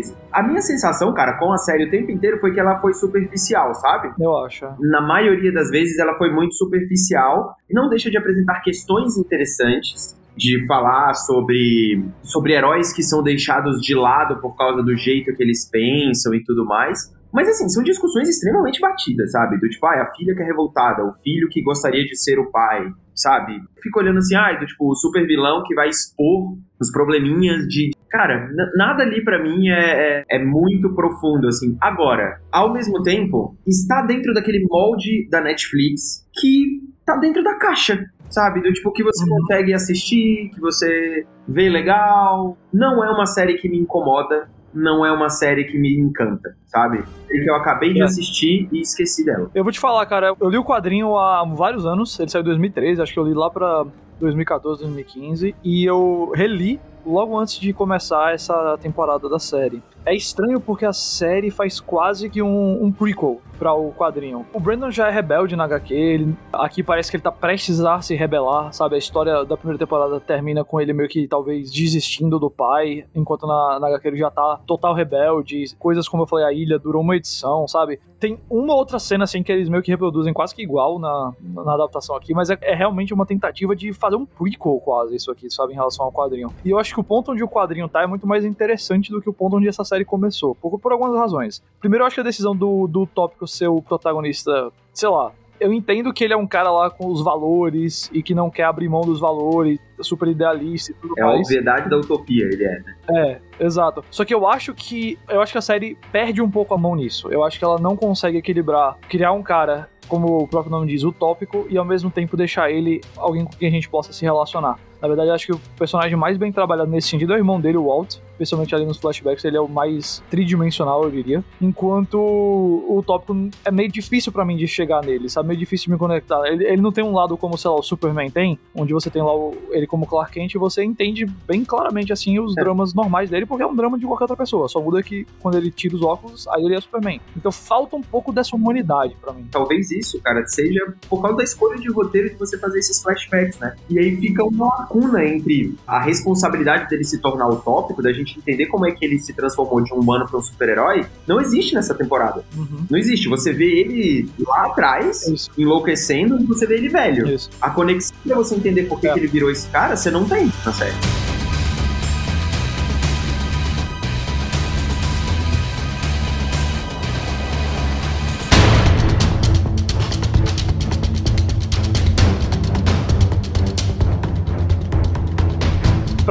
superpoderes. 0.00 0.16
A 0.32 0.42
minha 0.42 0.60
sensação, 0.60 1.12
cara, 1.12 1.38
com 1.38 1.52
a 1.52 1.58
série 1.58 1.84
o 1.84 1.90
tempo 1.90 2.10
inteiro 2.10 2.38
foi 2.40 2.52
que 2.52 2.60
ela 2.60 2.80
foi 2.80 2.92
superficial, 2.94 3.74
sabe? 3.74 4.12
Eu 4.18 4.36
acho. 4.44 4.64
é. 4.64 4.74
na 4.80 5.00
maioria 5.00 5.52
das 5.52 5.70
vezes 5.70 5.98
ela 5.98 6.16
foi 6.16 6.32
muito 6.32 6.54
superficial 6.54 7.54
e 7.68 7.74
não 7.74 7.88
deixa 7.88 8.10
de 8.10 8.18
apresentar 8.18 8.60
questões 8.60 9.16
interessantes 9.16 10.18
de 10.36 10.64
falar 10.66 11.12
sobre, 11.14 12.02
sobre 12.22 12.54
heróis 12.54 12.92
que 12.92 13.02
são 13.02 13.22
deixados 13.22 13.80
de 13.80 13.94
lado 13.94 14.40
por 14.40 14.56
causa 14.56 14.82
do 14.82 14.96
jeito 14.96 15.34
que 15.34 15.42
eles 15.42 15.68
pensam 15.68 16.34
e 16.34 16.42
tudo 16.42 16.64
mais. 16.64 17.12
Mas 17.32 17.48
assim, 17.48 17.68
são 17.68 17.82
discussões 17.82 18.28
extremamente 18.28 18.80
batidas, 18.80 19.30
sabe? 19.32 19.58
Do 19.58 19.68
tipo, 19.68 19.86
ah, 19.86 20.02
a 20.02 20.14
filha 20.14 20.34
que 20.34 20.42
é 20.42 20.44
revoltada, 20.44 21.04
o 21.04 21.12
filho 21.22 21.48
que 21.48 21.62
gostaria 21.62 22.04
de 22.04 22.16
ser 22.16 22.38
o 22.38 22.50
pai, 22.50 22.90
sabe? 23.14 23.60
Fico 23.80 24.00
olhando 24.00 24.18
assim, 24.18 24.34
ah, 24.34 24.52
do 24.58 24.66
tipo, 24.66 24.90
o 24.90 24.94
super 24.94 25.24
vilão 25.26 25.62
que 25.64 25.74
vai 25.74 25.88
expor 25.88 26.56
os 26.80 26.90
probleminhas 26.90 27.66
de. 27.68 27.90
Cara, 28.10 28.48
nada 28.76 29.02
ali 29.04 29.22
pra 29.22 29.40
mim 29.42 29.68
é, 29.68 30.24
é, 30.28 30.36
é 30.36 30.44
muito 30.44 30.92
profundo, 30.94 31.46
assim. 31.46 31.76
Agora, 31.80 32.40
ao 32.50 32.72
mesmo 32.72 33.02
tempo, 33.02 33.54
está 33.66 34.02
dentro 34.02 34.34
daquele 34.34 34.66
molde 34.68 35.28
da 35.30 35.40
Netflix 35.40 36.26
que 36.40 36.80
tá 37.06 37.16
dentro 37.16 37.42
da 37.44 37.54
caixa, 37.56 38.04
sabe? 38.28 38.60
Do 38.62 38.72
tipo, 38.72 38.90
que 38.92 39.04
você 39.04 39.22
Uhum. 39.22 39.30
consegue 39.40 39.72
assistir, 39.72 40.50
que 40.52 40.60
você 40.60 41.24
vê 41.46 41.68
legal. 41.68 42.56
Não 42.72 43.04
é 43.04 43.10
uma 43.10 43.26
série 43.26 43.54
que 43.58 43.68
me 43.68 43.78
incomoda, 43.78 44.48
não 44.74 45.04
é 45.06 45.12
uma 45.12 45.28
série 45.28 45.64
que 45.64 45.78
me 45.78 45.96
encanta, 45.96 46.54
sabe? 46.66 47.04
E 47.30 47.40
que 47.44 47.48
eu 47.50 47.54
acabei 47.54 47.92
de 47.92 48.00
É. 48.00 48.04
assistir 48.04 48.68
e 48.72 48.80
esqueci 48.80 49.24
dela. 49.24 49.50
Eu 49.54 49.62
vou 49.62 49.72
te 49.72 49.78
falar, 49.80 50.04
cara, 50.06 50.34
eu 50.40 50.48
li 50.48 50.56
o 50.58 50.64
quadrinho 50.64 51.16
há 51.16 51.44
vários 51.44 51.86
anos, 51.86 52.18
ele 52.18 52.28
saiu 52.30 52.42
em 52.42 52.46
2013, 52.46 53.00
acho 53.02 53.12
que 53.12 53.18
eu 53.20 53.24
li 53.24 53.34
lá 53.34 53.48
pra 53.50 53.84
2014, 54.18 54.80
2015, 54.82 55.54
e 55.64 55.84
eu 55.84 56.30
reli 56.34 56.78
logo 57.04 57.38
antes 57.38 57.58
de 57.58 57.72
começar 57.72 58.34
essa 58.34 58.76
temporada 58.78 59.28
da 59.28 59.38
série. 59.38 59.82
É 60.04 60.14
estranho 60.14 60.60
porque 60.60 60.84
a 60.84 60.92
série 60.92 61.50
faz 61.50 61.80
quase 61.80 62.30
que 62.30 62.42
um, 62.42 62.84
um 62.84 62.92
prequel 62.92 63.40
para 63.60 63.74
o 63.74 63.92
quadrinho. 63.92 64.46
O 64.54 64.58
Brandon 64.58 64.90
já 64.90 65.08
é 65.08 65.10
rebelde 65.10 65.54
na 65.54 65.64
HQ, 65.64 65.92
ele, 65.94 66.34
aqui 66.50 66.82
parece 66.82 67.10
que 67.10 67.18
ele 67.18 67.22
tá 67.22 67.30
prestes 67.30 67.78
a 67.84 68.00
se 68.00 68.14
rebelar, 68.14 68.72
sabe? 68.72 68.94
A 68.94 68.98
história 68.98 69.44
da 69.44 69.54
primeira 69.54 69.78
temporada 69.78 70.18
termina 70.18 70.64
com 70.64 70.80
ele 70.80 70.94
meio 70.94 71.10
que 71.10 71.28
talvez 71.28 71.70
desistindo 71.70 72.38
do 72.38 72.50
pai, 72.50 73.04
enquanto 73.14 73.46
na, 73.46 73.78
na 73.78 73.88
HQ 73.88 74.08
ele 74.08 74.16
já 74.16 74.30
tá 74.30 74.58
total 74.66 74.94
rebelde. 74.94 75.76
Coisas 75.78 76.08
como 76.08 76.22
eu 76.22 76.26
falei, 76.26 76.46
a 76.46 76.52
ilha 76.54 76.78
durou 76.78 77.02
uma 77.02 77.14
edição, 77.16 77.68
sabe? 77.68 78.00
Tem 78.18 78.38
uma 78.48 78.74
outra 78.74 78.98
cena 78.98 79.24
assim 79.24 79.42
que 79.42 79.52
eles 79.52 79.68
meio 79.68 79.82
que 79.82 79.90
reproduzem 79.90 80.32
quase 80.32 80.54
que 80.54 80.62
igual 80.62 80.98
na, 80.98 81.32
na 81.42 81.74
adaptação 81.74 82.16
aqui, 82.16 82.32
mas 82.32 82.48
é, 82.48 82.58
é 82.62 82.74
realmente 82.74 83.12
uma 83.12 83.26
tentativa 83.26 83.76
de 83.76 83.92
fazer 83.92 84.16
um 84.16 84.24
prequel 84.24 84.80
quase 84.82 85.16
isso 85.16 85.30
aqui, 85.30 85.50
sabe? 85.50 85.74
Em 85.74 85.76
relação 85.76 86.06
ao 86.06 86.12
quadrinho. 86.12 86.48
E 86.64 86.70
eu 86.70 86.78
acho 86.78 86.94
que 86.94 87.00
o 87.00 87.04
ponto 87.04 87.32
onde 87.32 87.44
o 87.44 87.48
quadrinho 87.48 87.88
tá 87.88 88.02
é 88.02 88.06
muito 88.06 88.26
mais 88.26 88.42
interessante 88.42 89.10
do 89.10 89.20
que 89.20 89.28
o 89.28 89.34
ponto 89.34 89.56
onde 89.56 89.68
essa 89.68 89.84
série 89.90 90.04
começou, 90.04 90.54
por, 90.54 90.78
por 90.78 90.92
algumas 90.92 91.16
razões. 91.16 91.62
Primeiro, 91.80 92.02
eu 92.02 92.06
acho 92.06 92.14
que 92.14 92.20
a 92.20 92.24
decisão 92.24 92.56
do, 92.56 92.86
do 92.86 93.06
tópico 93.06 93.46
ser 93.46 93.68
o 93.68 93.82
protagonista, 93.82 94.70
sei 94.92 95.08
lá, 95.08 95.32
eu 95.60 95.72
entendo 95.74 96.12
que 96.12 96.24
ele 96.24 96.32
é 96.32 96.36
um 96.36 96.46
cara 96.46 96.70
lá 96.70 96.88
com 96.88 97.06
os 97.06 97.22
valores 97.22 98.10
e 98.14 98.22
que 98.22 98.34
não 98.34 98.50
quer 98.50 98.64
abrir 98.64 98.88
mão 98.88 99.02
dos 99.02 99.20
valores, 99.20 99.78
super 100.00 100.26
idealista 100.28 100.90
e 100.90 100.94
tudo 100.94 101.14
É 101.18 101.22
a 101.22 101.26
mais. 101.26 101.40
obviedade 101.40 101.90
da 101.90 101.98
utopia, 101.98 102.44
ele 102.46 102.64
é. 102.64 102.78
né? 102.80 102.96
É, 103.10 103.64
exato. 103.66 104.02
Só 104.10 104.24
que 104.24 104.32
eu 104.32 104.48
acho 104.48 104.72
que 104.74 105.18
eu 105.28 105.42
acho 105.42 105.52
que 105.52 105.58
a 105.58 105.62
série 105.62 105.98
perde 106.10 106.40
um 106.40 106.50
pouco 106.50 106.72
a 106.72 106.78
mão 106.78 106.96
nisso. 106.96 107.28
Eu 107.30 107.44
acho 107.44 107.58
que 107.58 107.64
ela 107.64 107.78
não 107.78 107.94
consegue 107.94 108.38
equilibrar, 108.38 108.96
criar 109.06 109.32
um 109.32 109.42
cara 109.42 109.88
como 110.08 110.38
o 110.38 110.48
próprio 110.48 110.72
nome 110.72 110.88
diz, 110.88 111.04
utópico 111.04 111.66
e 111.70 111.78
ao 111.78 111.84
mesmo 111.84 112.10
tempo 112.10 112.36
deixar 112.36 112.70
ele 112.70 113.00
alguém 113.16 113.44
com 113.44 113.52
quem 113.52 113.68
a 113.68 113.70
gente 113.70 113.88
possa 113.88 114.12
se 114.12 114.24
relacionar. 114.24 114.78
Na 115.00 115.08
verdade, 115.08 115.28
eu 115.30 115.34
acho 115.34 115.46
que 115.46 115.52
o 115.52 115.60
personagem 115.78 116.16
mais 116.16 116.36
bem 116.36 116.52
trabalhado 116.52 116.90
nesse 116.90 117.08
sentido 117.08 117.32
é 117.32 117.36
o 117.36 117.38
irmão 117.38 117.60
dele, 117.60 117.76
o 117.78 117.86
Walt. 117.86 118.16
Especialmente 118.32 118.74
ali 118.74 118.86
nos 118.86 118.96
flashbacks, 118.96 119.44
ele 119.44 119.56
é 119.56 119.60
o 119.60 119.68
mais 119.68 120.22
tridimensional, 120.30 121.04
eu 121.04 121.10
diria. 121.10 121.44
Enquanto 121.60 122.14
o 122.18 123.02
tópico 123.06 123.36
é 123.64 123.70
meio 123.70 123.90
difícil 123.90 124.32
pra 124.32 124.44
mim 124.44 124.56
de 124.56 124.66
chegar 124.66 125.02
nele, 125.04 125.28
sabe? 125.28 125.48
Meio 125.48 125.58
difícil 125.60 125.86
de 125.86 125.92
me 125.92 125.98
conectar. 125.98 126.40
Ele, 126.46 126.64
ele 126.64 126.80
não 126.80 126.90
tem 126.92 127.04
um 127.04 127.12
lado 127.12 127.36
como, 127.36 127.58
sei 127.58 127.70
lá, 127.70 127.76
o 127.76 127.82
Superman 127.82 128.30
tem, 128.30 128.58
onde 128.74 128.92
você 128.94 129.10
tem 129.10 129.20
lá 129.22 129.34
o- 129.36 129.54
ele 129.70 129.86
como 129.86 130.06
Clark 130.06 130.32
Kent 130.32 130.54
e 130.54 130.58
você 130.58 130.82
entende 130.82 131.26
bem 131.46 131.64
claramente, 131.64 132.12
assim, 132.12 132.38
os 132.38 132.56
É. 132.56 132.60
dramas 132.62 132.94
normais 132.94 133.28
dele, 133.28 133.44
porque 133.46 133.62
é 133.62 133.66
um 133.66 133.74
drama 133.74 133.98
de 133.98 134.06
qualquer 134.06 134.24
outra 134.24 134.36
pessoa. 134.36 134.68
Só 134.68 134.80
muda 134.80 135.02
que 135.02 135.26
quando 135.40 135.56
ele 135.56 135.70
tira 135.70 135.94
os 135.94 136.02
óculos, 136.02 136.48
aí 136.48 136.64
ele 136.64 136.74
é 136.76 136.80
Superman. 136.80 137.20
Então 137.36 137.52
falta 137.52 137.94
um 137.96 138.02
pouco 138.02 138.32
dessa 138.32 138.56
humanidade 138.56 139.16
pra 139.20 139.32
mim. 139.32 139.46
Talvez 139.50 139.90
isso, 139.90 140.20
cara, 140.22 140.46
seja 140.46 140.94
por 141.08 141.20
causa 141.20 141.36
da 141.36 141.44
escolha 141.44 141.78
de 141.78 141.90
roteiro 141.92 142.30
de 142.30 142.36
você 142.36 142.58
fazer 142.58 142.78
esses 142.78 143.02
flashbacks, 143.02 143.58
né? 143.58 143.76
E 143.88 143.98
aí 143.98 144.16
fica 144.16 144.44
uma 144.44 144.86
lacuna 144.90 145.24
entre 145.24 145.74
a 145.86 146.00
responsabilidade 146.00 146.88
dele 146.88 147.04
se 147.04 147.18
tornar 147.18 147.48
utópico, 147.48 148.02
da 148.02 148.12
gente 148.12 148.36
entender 148.38 148.66
como 148.66 148.86
é 148.86 148.90
que 148.90 149.04
ele 149.04 149.18
se 149.18 149.32
transformou 149.32 149.80
de 149.82 149.92
um 149.94 149.98
humano 149.98 150.26
para 150.28 150.38
um 150.38 150.42
super-herói, 150.42 151.06
não 151.26 151.40
existe 151.40 151.74
nessa 151.74 151.94
temporada. 151.94 152.44
Uhum. 152.56 152.84
Não 152.90 152.98
existe. 152.98 153.28
Você 153.28 153.52
vê 153.52 153.66
ele 153.80 154.28
lá 154.46 154.66
atrás, 154.66 155.26
É 155.28 155.32
isso. 155.32 155.50
enlouquecendo, 155.56 156.40
e 156.40 156.44
você 156.44 156.66
vê 156.66 156.76
ele 156.76 156.88
velho. 156.88 157.28
Isso. 157.28 157.48
A 157.60 157.70
conexão 157.70 158.16
pra 158.26 158.36
você 158.36 158.54
entender 158.56 158.84
por 158.84 159.00
que, 159.00 159.06
É. 159.08 159.12
que 159.12 159.18
ele 159.20 159.28
virou 159.28 159.50
esse 159.50 159.68
cara, 159.68 159.96
você 159.96 160.10
não 160.10 160.24
tem 160.28 160.50
na 160.64 160.72
série. 160.72 160.94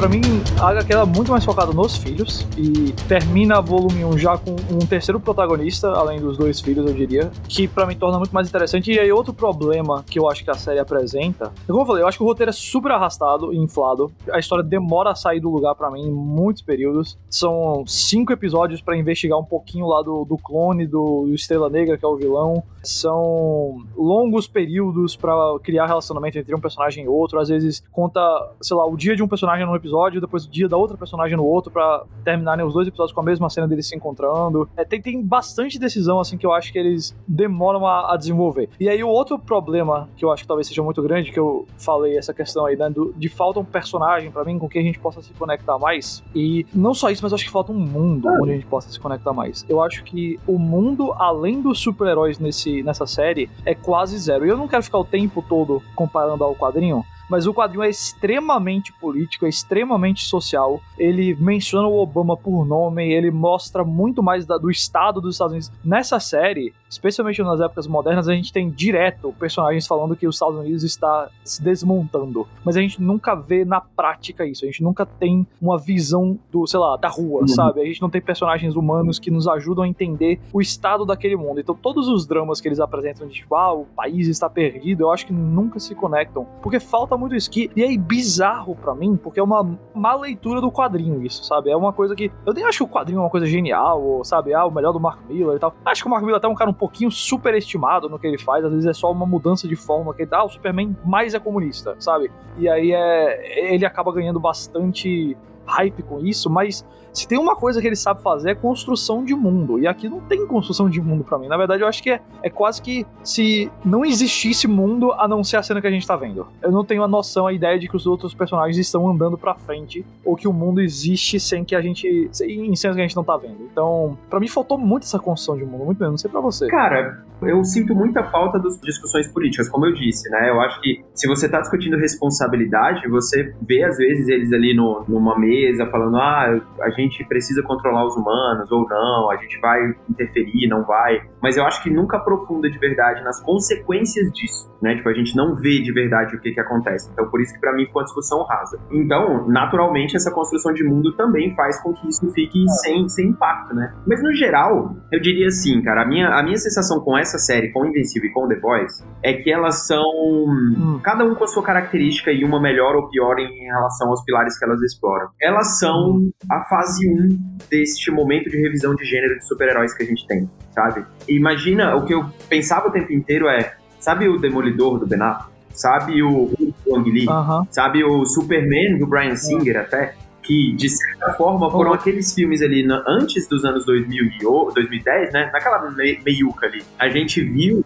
Pra 0.00 0.08
mim, 0.08 0.39
a 0.60 0.68
HQ 0.68 0.92
é 0.92 1.04
muito 1.06 1.30
mais 1.30 1.42
focada 1.42 1.72
nos 1.72 1.96
filhos 1.96 2.46
e 2.54 2.92
termina 3.08 3.62
volume 3.62 4.04
1 4.04 4.18
já 4.18 4.36
com 4.36 4.50
um 4.70 4.78
terceiro 4.80 5.18
protagonista, 5.18 5.88
além 5.88 6.20
dos 6.20 6.36
dois 6.36 6.60
filhos, 6.60 6.86
eu 6.86 6.92
diria, 6.92 7.30
que 7.48 7.66
pra 7.66 7.86
mim 7.86 7.96
torna 7.96 8.18
muito 8.18 8.32
mais 8.32 8.46
interessante. 8.46 8.92
E 8.92 9.00
aí, 9.00 9.10
outro 9.10 9.32
problema 9.32 10.04
que 10.06 10.18
eu 10.18 10.28
acho 10.28 10.44
que 10.44 10.50
a 10.50 10.54
série 10.54 10.78
apresenta, 10.78 11.46
é 11.46 11.66
como 11.66 11.80
eu 11.80 11.86
falei, 11.86 12.02
eu 12.02 12.06
acho 12.06 12.18
que 12.18 12.24
o 12.24 12.26
roteiro 12.26 12.50
é 12.50 12.52
super 12.52 12.92
arrastado 12.92 13.54
e 13.54 13.56
inflado. 13.56 14.12
A 14.30 14.38
história 14.38 14.62
demora 14.62 15.12
a 15.12 15.14
sair 15.14 15.40
do 15.40 15.48
lugar 15.48 15.74
pra 15.74 15.90
mim 15.90 16.02
em 16.02 16.10
muitos 16.10 16.60
períodos. 16.60 17.16
São 17.30 17.82
cinco 17.86 18.30
episódios 18.30 18.82
pra 18.82 18.94
investigar 18.94 19.38
um 19.38 19.44
pouquinho 19.44 19.86
lá 19.86 20.02
do, 20.02 20.26
do 20.26 20.36
clone 20.36 20.86
do, 20.86 21.24
do 21.26 21.34
Estrela 21.34 21.70
Negra, 21.70 21.96
que 21.96 22.04
é 22.04 22.08
o 22.08 22.16
vilão. 22.16 22.62
São 22.82 23.78
longos 23.96 24.46
períodos 24.46 25.16
pra 25.16 25.32
criar 25.62 25.86
relacionamento 25.86 26.38
entre 26.38 26.54
um 26.54 26.60
personagem 26.60 27.04
e 27.04 27.08
outro. 27.08 27.40
Às 27.40 27.48
vezes 27.48 27.82
conta, 27.90 28.20
sei 28.60 28.76
lá, 28.76 28.86
o 28.86 28.94
dia 28.94 29.16
de 29.16 29.22
um 29.22 29.28
personagem 29.28 29.64
num 29.64 29.74
episódio, 29.74 30.20
depois 30.20 30.49
dia 30.50 30.68
da 30.68 30.76
outra 30.76 30.96
personagem 30.96 31.36
no 31.36 31.44
outro, 31.44 31.70
pra 31.70 32.04
terminarem 32.24 32.64
os 32.64 32.74
dois 32.74 32.86
episódios 32.88 33.12
com 33.14 33.20
a 33.20 33.24
mesma 33.24 33.48
cena 33.48 33.66
deles 33.68 33.86
se 33.88 33.96
encontrando. 33.96 34.68
É, 34.76 34.84
tem, 34.84 35.00
tem 35.00 35.22
bastante 35.22 35.78
decisão, 35.78 36.20
assim, 36.20 36.36
que 36.36 36.44
eu 36.46 36.52
acho 36.52 36.72
que 36.72 36.78
eles 36.78 37.14
demoram 37.26 37.86
a, 37.86 38.12
a 38.14 38.16
desenvolver. 38.16 38.68
E 38.78 38.88
aí, 38.88 39.02
o 39.02 39.08
outro 39.08 39.38
problema 39.38 40.08
que 40.16 40.24
eu 40.24 40.30
acho 40.32 40.42
que 40.42 40.48
talvez 40.48 40.66
seja 40.66 40.82
muito 40.82 41.02
grande, 41.02 41.30
que 41.32 41.38
eu 41.38 41.66
falei 41.78 42.16
essa 42.18 42.34
questão 42.34 42.66
aí, 42.66 42.76
né, 42.76 42.90
do- 42.90 43.12
de 43.16 43.28
falta 43.28 43.60
um 43.60 43.64
personagem 43.64 44.30
pra 44.30 44.44
mim 44.44 44.58
com 44.58 44.68
quem 44.68 44.82
a 44.82 44.84
gente 44.84 44.98
possa 44.98 45.22
se 45.22 45.32
conectar 45.34 45.78
mais. 45.78 46.22
E 46.34 46.66
não 46.74 46.92
só 46.94 47.10
isso, 47.10 47.22
mas 47.22 47.32
eu 47.32 47.36
acho 47.36 47.44
que 47.44 47.50
falta 47.50 47.72
um 47.72 47.78
mundo 47.78 48.28
onde 48.40 48.50
a 48.50 48.54
gente 48.54 48.66
possa 48.66 48.90
se 48.90 48.98
conectar 48.98 49.32
mais. 49.32 49.64
Eu 49.68 49.82
acho 49.82 50.02
que 50.04 50.38
o 50.46 50.58
mundo, 50.58 51.12
além 51.16 51.60
dos 51.62 51.78
super-heróis 51.78 52.38
nessa 52.38 53.06
série, 53.06 53.48
é 53.64 53.74
quase 53.74 54.18
zero. 54.18 54.44
E 54.46 54.48
eu 54.48 54.56
não 54.56 54.68
quero 54.68 54.82
ficar 54.82 54.98
o 54.98 55.04
tempo 55.04 55.44
todo 55.48 55.82
comparando 55.94 56.42
ao 56.44 56.54
quadrinho, 56.54 57.04
mas 57.30 57.46
o 57.46 57.54
quadrinho 57.54 57.84
é 57.84 57.88
extremamente 57.88 58.92
político, 58.94 59.46
é 59.46 59.48
extremamente 59.48 60.24
social. 60.26 60.80
Ele 60.98 61.34
menciona 61.36 61.86
o 61.88 61.98
Obama 61.98 62.36
por 62.36 62.66
nome, 62.66 63.10
ele 63.10 63.30
mostra 63.30 63.84
muito 63.84 64.22
mais 64.22 64.44
da- 64.44 64.58
do 64.58 64.70
estado 64.70 65.20
dos 65.20 65.36
Estados 65.36 65.52
Unidos. 65.52 65.72
Nessa 65.84 66.18
série, 66.20 66.74
especialmente 66.90 67.40
nas 67.42 67.60
épocas 67.60 67.86
modernas, 67.86 68.28
a 68.28 68.34
gente 68.34 68.52
tem 68.52 68.68
direto 68.68 69.32
personagens 69.38 69.86
falando 69.86 70.16
que 70.16 70.26
os 70.26 70.34
Estados 70.34 70.58
Unidos 70.58 70.82
está 70.82 71.30
se 71.44 71.62
desmontando. 71.62 72.46
Mas 72.64 72.76
a 72.76 72.80
gente 72.80 73.00
nunca 73.00 73.34
vê 73.34 73.64
na 73.64 73.80
prática 73.80 74.44
isso. 74.44 74.64
A 74.64 74.66
gente 74.66 74.82
nunca 74.82 75.06
tem 75.06 75.46
uma 75.62 75.78
visão 75.78 76.36
do, 76.50 76.66
sei 76.66 76.80
lá, 76.80 76.96
da 76.96 77.08
rua, 77.08 77.42
uhum. 77.42 77.48
sabe? 77.48 77.80
A 77.80 77.84
gente 77.84 78.02
não 78.02 78.10
tem 78.10 78.20
personagens 78.20 78.74
humanos 78.74 79.18
que 79.20 79.30
nos 79.30 79.46
ajudam 79.46 79.84
a 79.84 79.88
entender 79.88 80.40
o 80.52 80.60
estado 80.60 81.06
daquele 81.06 81.36
mundo. 81.36 81.60
Então, 81.60 81.74
todos 81.74 82.08
os 82.08 82.26
dramas 82.26 82.60
que 82.60 82.66
eles 82.66 82.80
apresentam 82.80 83.28
de 83.28 83.34
tipo, 83.34 83.54
ah, 83.54 83.72
o 83.72 83.84
país 83.84 84.26
está 84.26 84.50
perdido, 84.50 85.04
eu 85.04 85.10
acho 85.10 85.26
que 85.26 85.32
nunca 85.32 85.78
se 85.78 85.94
conectam. 85.94 86.46
Porque 86.60 86.80
falta 86.80 87.16
muito 87.16 87.36
isso. 87.36 87.50
Que, 87.50 87.70
e 87.76 87.84
é 87.84 87.96
bizarro 87.96 88.74
para 88.74 88.94
mim, 88.94 89.16
porque 89.16 89.38
é 89.38 89.42
uma 89.42 89.78
má 89.94 90.16
leitura 90.16 90.60
do 90.60 90.72
quadrinho 90.72 91.24
isso, 91.24 91.44
sabe? 91.44 91.70
É 91.70 91.76
uma 91.76 91.92
coisa 91.92 92.16
que. 92.16 92.32
Eu 92.44 92.52
nem 92.52 92.64
acho 92.64 92.78
que 92.78 92.84
o 92.84 92.88
quadrinho 92.88 93.18
é 93.18 93.20
uma 93.20 93.30
coisa 93.30 93.46
genial, 93.46 94.02
ou, 94.02 94.24
sabe? 94.24 94.52
Ah, 94.52 94.64
o 94.64 94.70
melhor 94.70 94.92
do 94.92 94.98
Mark 94.98 95.20
Miller 95.28 95.56
e 95.56 95.58
tal. 95.60 95.74
Acho 95.84 96.02
que 96.02 96.08
o 96.08 96.10
Mark 96.10 96.22
Miller 96.22 96.36
é 96.36 96.38
até 96.38 96.48
um 96.48 96.54
cara 96.54 96.70
um 96.70 96.74
pouquinho 96.80 97.10
superestimado 97.10 98.08
no 98.08 98.18
que 98.18 98.26
ele 98.26 98.38
faz. 98.38 98.64
Às 98.64 98.72
vezes 98.72 98.86
é 98.86 98.94
só 98.94 99.12
uma 99.12 99.26
mudança 99.26 99.68
de 99.68 99.76
forma 99.76 100.14
que 100.14 100.24
dá. 100.24 100.38
Ah, 100.38 100.44
o 100.46 100.48
Superman 100.48 100.96
mais 101.04 101.34
é 101.34 101.38
comunista, 101.38 101.94
sabe? 101.98 102.30
E 102.56 102.66
aí 102.66 102.92
é. 102.92 103.74
Ele 103.74 103.84
acaba 103.84 104.10
ganhando 104.10 104.40
bastante 104.40 105.36
hype 105.66 106.02
com 106.02 106.18
isso, 106.20 106.48
mas 106.48 106.84
se 107.12 107.26
tem 107.26 107.38
uma 107.38 107.56
coisa 107.56 107.80
que 107.80 107.86
ele 107.86 107.96
sabe 107.96 108.22
fazer 108.22 108.50
é 108.50 108.54
construção 108.54 109.24
de 109.24 109.34
mundo. 109.34 109.78
E 109.78 109.86
aqui 109.86 110.08
não 110.08 110.20
tem 110.20 110.46
construção 110.46 110.88
de 110.88 111.00
mundo 111.00 111.24
para 111.24 111.38
mim. 111.38 111.48
Na 111.48 111.56
verdade, 111.56 111.82
eu 111.82 111.88
acho 111.88 112.02
que 112.02 112.10
é, 112.10 112.20
é 112.42 112.50
quase 112.50 112.80
que 112.80 113.06
se 113.22 113.70
não 113.84 114.04
existisse 114.04 114.66
mundo 114.66 115.12
a 115.12 115.26
não 115.26 115.42
ser 115.42 115.56
a 115.56 115.62
cena 115.62 115.80
que 115.80 115.86
a 115.86 115.90
gente 115.90 116.06
tá 116.06 116.16
vendo. 116.16 116.46
Eu 116.62 116.70
não 116.70 116.84
tenho 116.84 117.02
a 117.02 117.08
noção, 117.08 117.46
a 117.46 117.52
ideia 117.52 117.78
de 117.78 117.88
que 117.88 117.96
os 117.96 118.06
outros 118.06 118.34
personagens 118.34 118.76
estão 118.76 119.08
andando 119.08 119.36
pra 119.36 119.54
frente 119.54 120.04
ou 120.24 120.36
que 120.36 120.48
o 120.48 120.52
mundo 120.52 120.80
existe 120.80 121.38
sem 121.40 121.64
que 121.64 121.74
a 121.74 121.80
gente. 121.80 122.06
em 122.42 122.76
cenas 122.76 122.96
que 122.96 123.02
a 123.02 123.06
gente 123.06 123.16
não 123.16 123.24
tá 123.24 123.36
vendo. 123.36 123.68
Então, 123.70 124.16
para 124.28 124.40
mim 124.40 124.48
faltou 124.48 124.78
muito 124.78 125.04
essa 125.04 125.18
construção 125.18 125.56
de 125.56 125.64
mundo, 125.64 125.84
muito 125.84 125.98
mesmo. 125.98 126.12
Não 126.12 126.18
sei 126.18 126.30
pra 126.30 126.40
você. 126.40 126.66
Cara, 126.68 127.24
eu 127.42 127.64
sinto 127.64 127.94
muita 127.94 128.22
falta 128.24 128.58
das 128.58 128.78
discussões 128.80 129.26
políticas, 129.28 129.68
como 129.68 129.86
eu 129.86 129.94
disse, 129.94 130.28
né? 130.30 130.50
Eu 130.50 130.60
acho 130.60 130.80
que 130.80 131.02
se 131.14 131.26
você 131.26 131.48
tá 131.48 131.60
discutindo 131.60 131.96
responsabilidade, 131.96 133.08
você 133.08 133.54
vê 133.62 133.82
às 133.84 133.96
vezes 133.96 134.28
eles 134.28 134.52
ali 134.52 134.74
no, 134.74 135.04
numa 135.08 135.38
mesa 135.38 135.86
falando, 135.86 136.16
ah, 136.16 136.60
a 136.82 136.90
gente 136.90 136.99
gente 137.00 137.24
precisa 137.24 137.62
controlar 137.62 138.06
os 138.06 138.16
humanos 138.16 138.70
ou 138.70 138.86
não, 138.88 139.30
a 139.30 139.36
gente 139.36 139.58
vai 139.60 139.78
interferir, 140.08 140.68
não 140.68 140.84
vai. 140.84 141.20
Mas 141.42 141.56
eu 141.56 141.64
acho 141.64 141.82
que 141.82 141.90
nunca 141.90 142.16
aprofunda 142.16 142.70
de 142.70 142.78
verdade 142.78 143.22
nas 143.22 143.40
consequências 143.42 144.30
disso, 144.32 144.70
né? 144.82 144.96
Tipo, 144.96 145.08
a 145.08 145.14
gente 145.14 145.36
não 145.36 145.54
vê 145.54 145.80
de 145.80 145.92
verdade 145.92 146.36
o 146.36 146.40
que 146.40 146.52
que 146.52 146.60
acontece. 146.60 147.10
Então, 147.12 147.28
por 147.30 147.40
isso 147.40 147.54
que 147.54 147.60
para 147.60 147.72
mim 147.74 147.86
ficou 147.86 148.00
uma 148.00 148.04
discussão 148.04 148.44
rasa. 148.44 148.78
Então, 148.90 149.48
naturalmente, 149.48 150.16
essa 150.16 150.30
construção 150.30 150.72
de 150.72 150.84
mundo 150.84 151.12
também 151.16 151.54
faz 151.54 151.80
com 151.82 151.92
que 151.92 152.08
isso 152.08 152.30
fique 152.32 152.68
sem, 152.82 153.08
sem 153.08 153.28
impacto, 153.28 153.74
né? 153.74 153.94
Mas 154.06 154.22
no 154.22 154.32
geral, 154.34 154.94
eu 155.12 155.20
diria 155.20 155.48
assim, 155.48 155.82
cara, 155.82 156.02
a 156.02 156.06
minha, 156.06 156.28
a 156.28 156.42
minha 156.42 156.58
sensação 156.58 157.00
com 157.00 157.16
essa 157.16 157.38
série, 157.38 157.72
com 157.72 157.86
Invencível 157.86 158.28
e 158.28 158.32
com 158.32 158.48
The 158.48 158.56
Boys, 158.56 159.06
é 159.22 159.34
que 159.34 159.50
elas 159.50 159.86
são 159.86 160.04
hum. 160.04 161.00
cada 161.02 161.24
um 161.24 161.34
com 161.34 161.44
a 161.44 161.46
sua 161.46 161.62
característica 161.62 162.30
e 162.30 162.44
uma 162.44 162.60
melhor 162.60 162.96
ou 162.96 163.08
pior 163.08 163.38
em 163.38 163.64
relação 163.66 164.08
aos 164.08 164.22
pilares 164.24 164.58
que 164.58 164.64
elas 164.64 164.80
exploram. 164.82 165.28
Elas 165.40 165.78
são 165.78 166.30
a 166.50 166.62
fase 166.64 166.89
fase 166.90 167.08
1 167.08 167.58
deste 167.70 168.10
momento 168.10 168.50
de 168.50 168.60
revisão 168.60 168.94
de 168.94 169.04
gênero 169.04 169.38
de 169.38 169.46
super-heróis 169.46 169.94
que 169.94 170.02
a 170.02 170.06
gente 170.06 170.26
tem, 170.26 170.50
sabe? 170.74 171.04
E 171.28 171.36
imagina, 171.36 171.94
o 171.96 172.04
que 172.04 172.14
eu 172.14 172.24
pensava 172.48 172.88
o 172.88 172.90
tempo 172.90 173.12
inteiro 173.12 173.48
é, 173.48 173.74
sabe 174.00 174.28
o 174.28 174.38
Demolidor 174.38 174.98
do 174.98 175.06
Ben 175.06 175.22
Affleck? 175.22 175.50
Sabe 175.72 176.22
o 176.22 176.50
Wang 176.86 177.10
Lee? 177.10 177.26
Sabe 177.70 178.04
o 178.04 178.26
Superman 178.26 178.98
do 178.98 179.06
Brian 179.06 179.36
Singer 179.36 179.78
até? 179.78 180.14
que, 180.42 180.72
de 180.72 180.88
certa 180.88 181.34
forma, 181.34 181.70
foram 181.70 181.92
aqueles 181.92 182.34
filmes 182.34 182.60
ali 182.62 182.84
na, 182.84 183.04
antes 183.06 183.46
dos 183.46 183.64
anos 183.64 183.84
2000 183.84 184.24
e 184.24 184.38
2010, 184.74 185.32
né? 185.32 185.50
Naquela 185.52 185.90
meiuca 186.24 186.66
ali. 186.66 186.82
A 186.98 187.08
gente 187.08 187.40
viu 187.42 187.84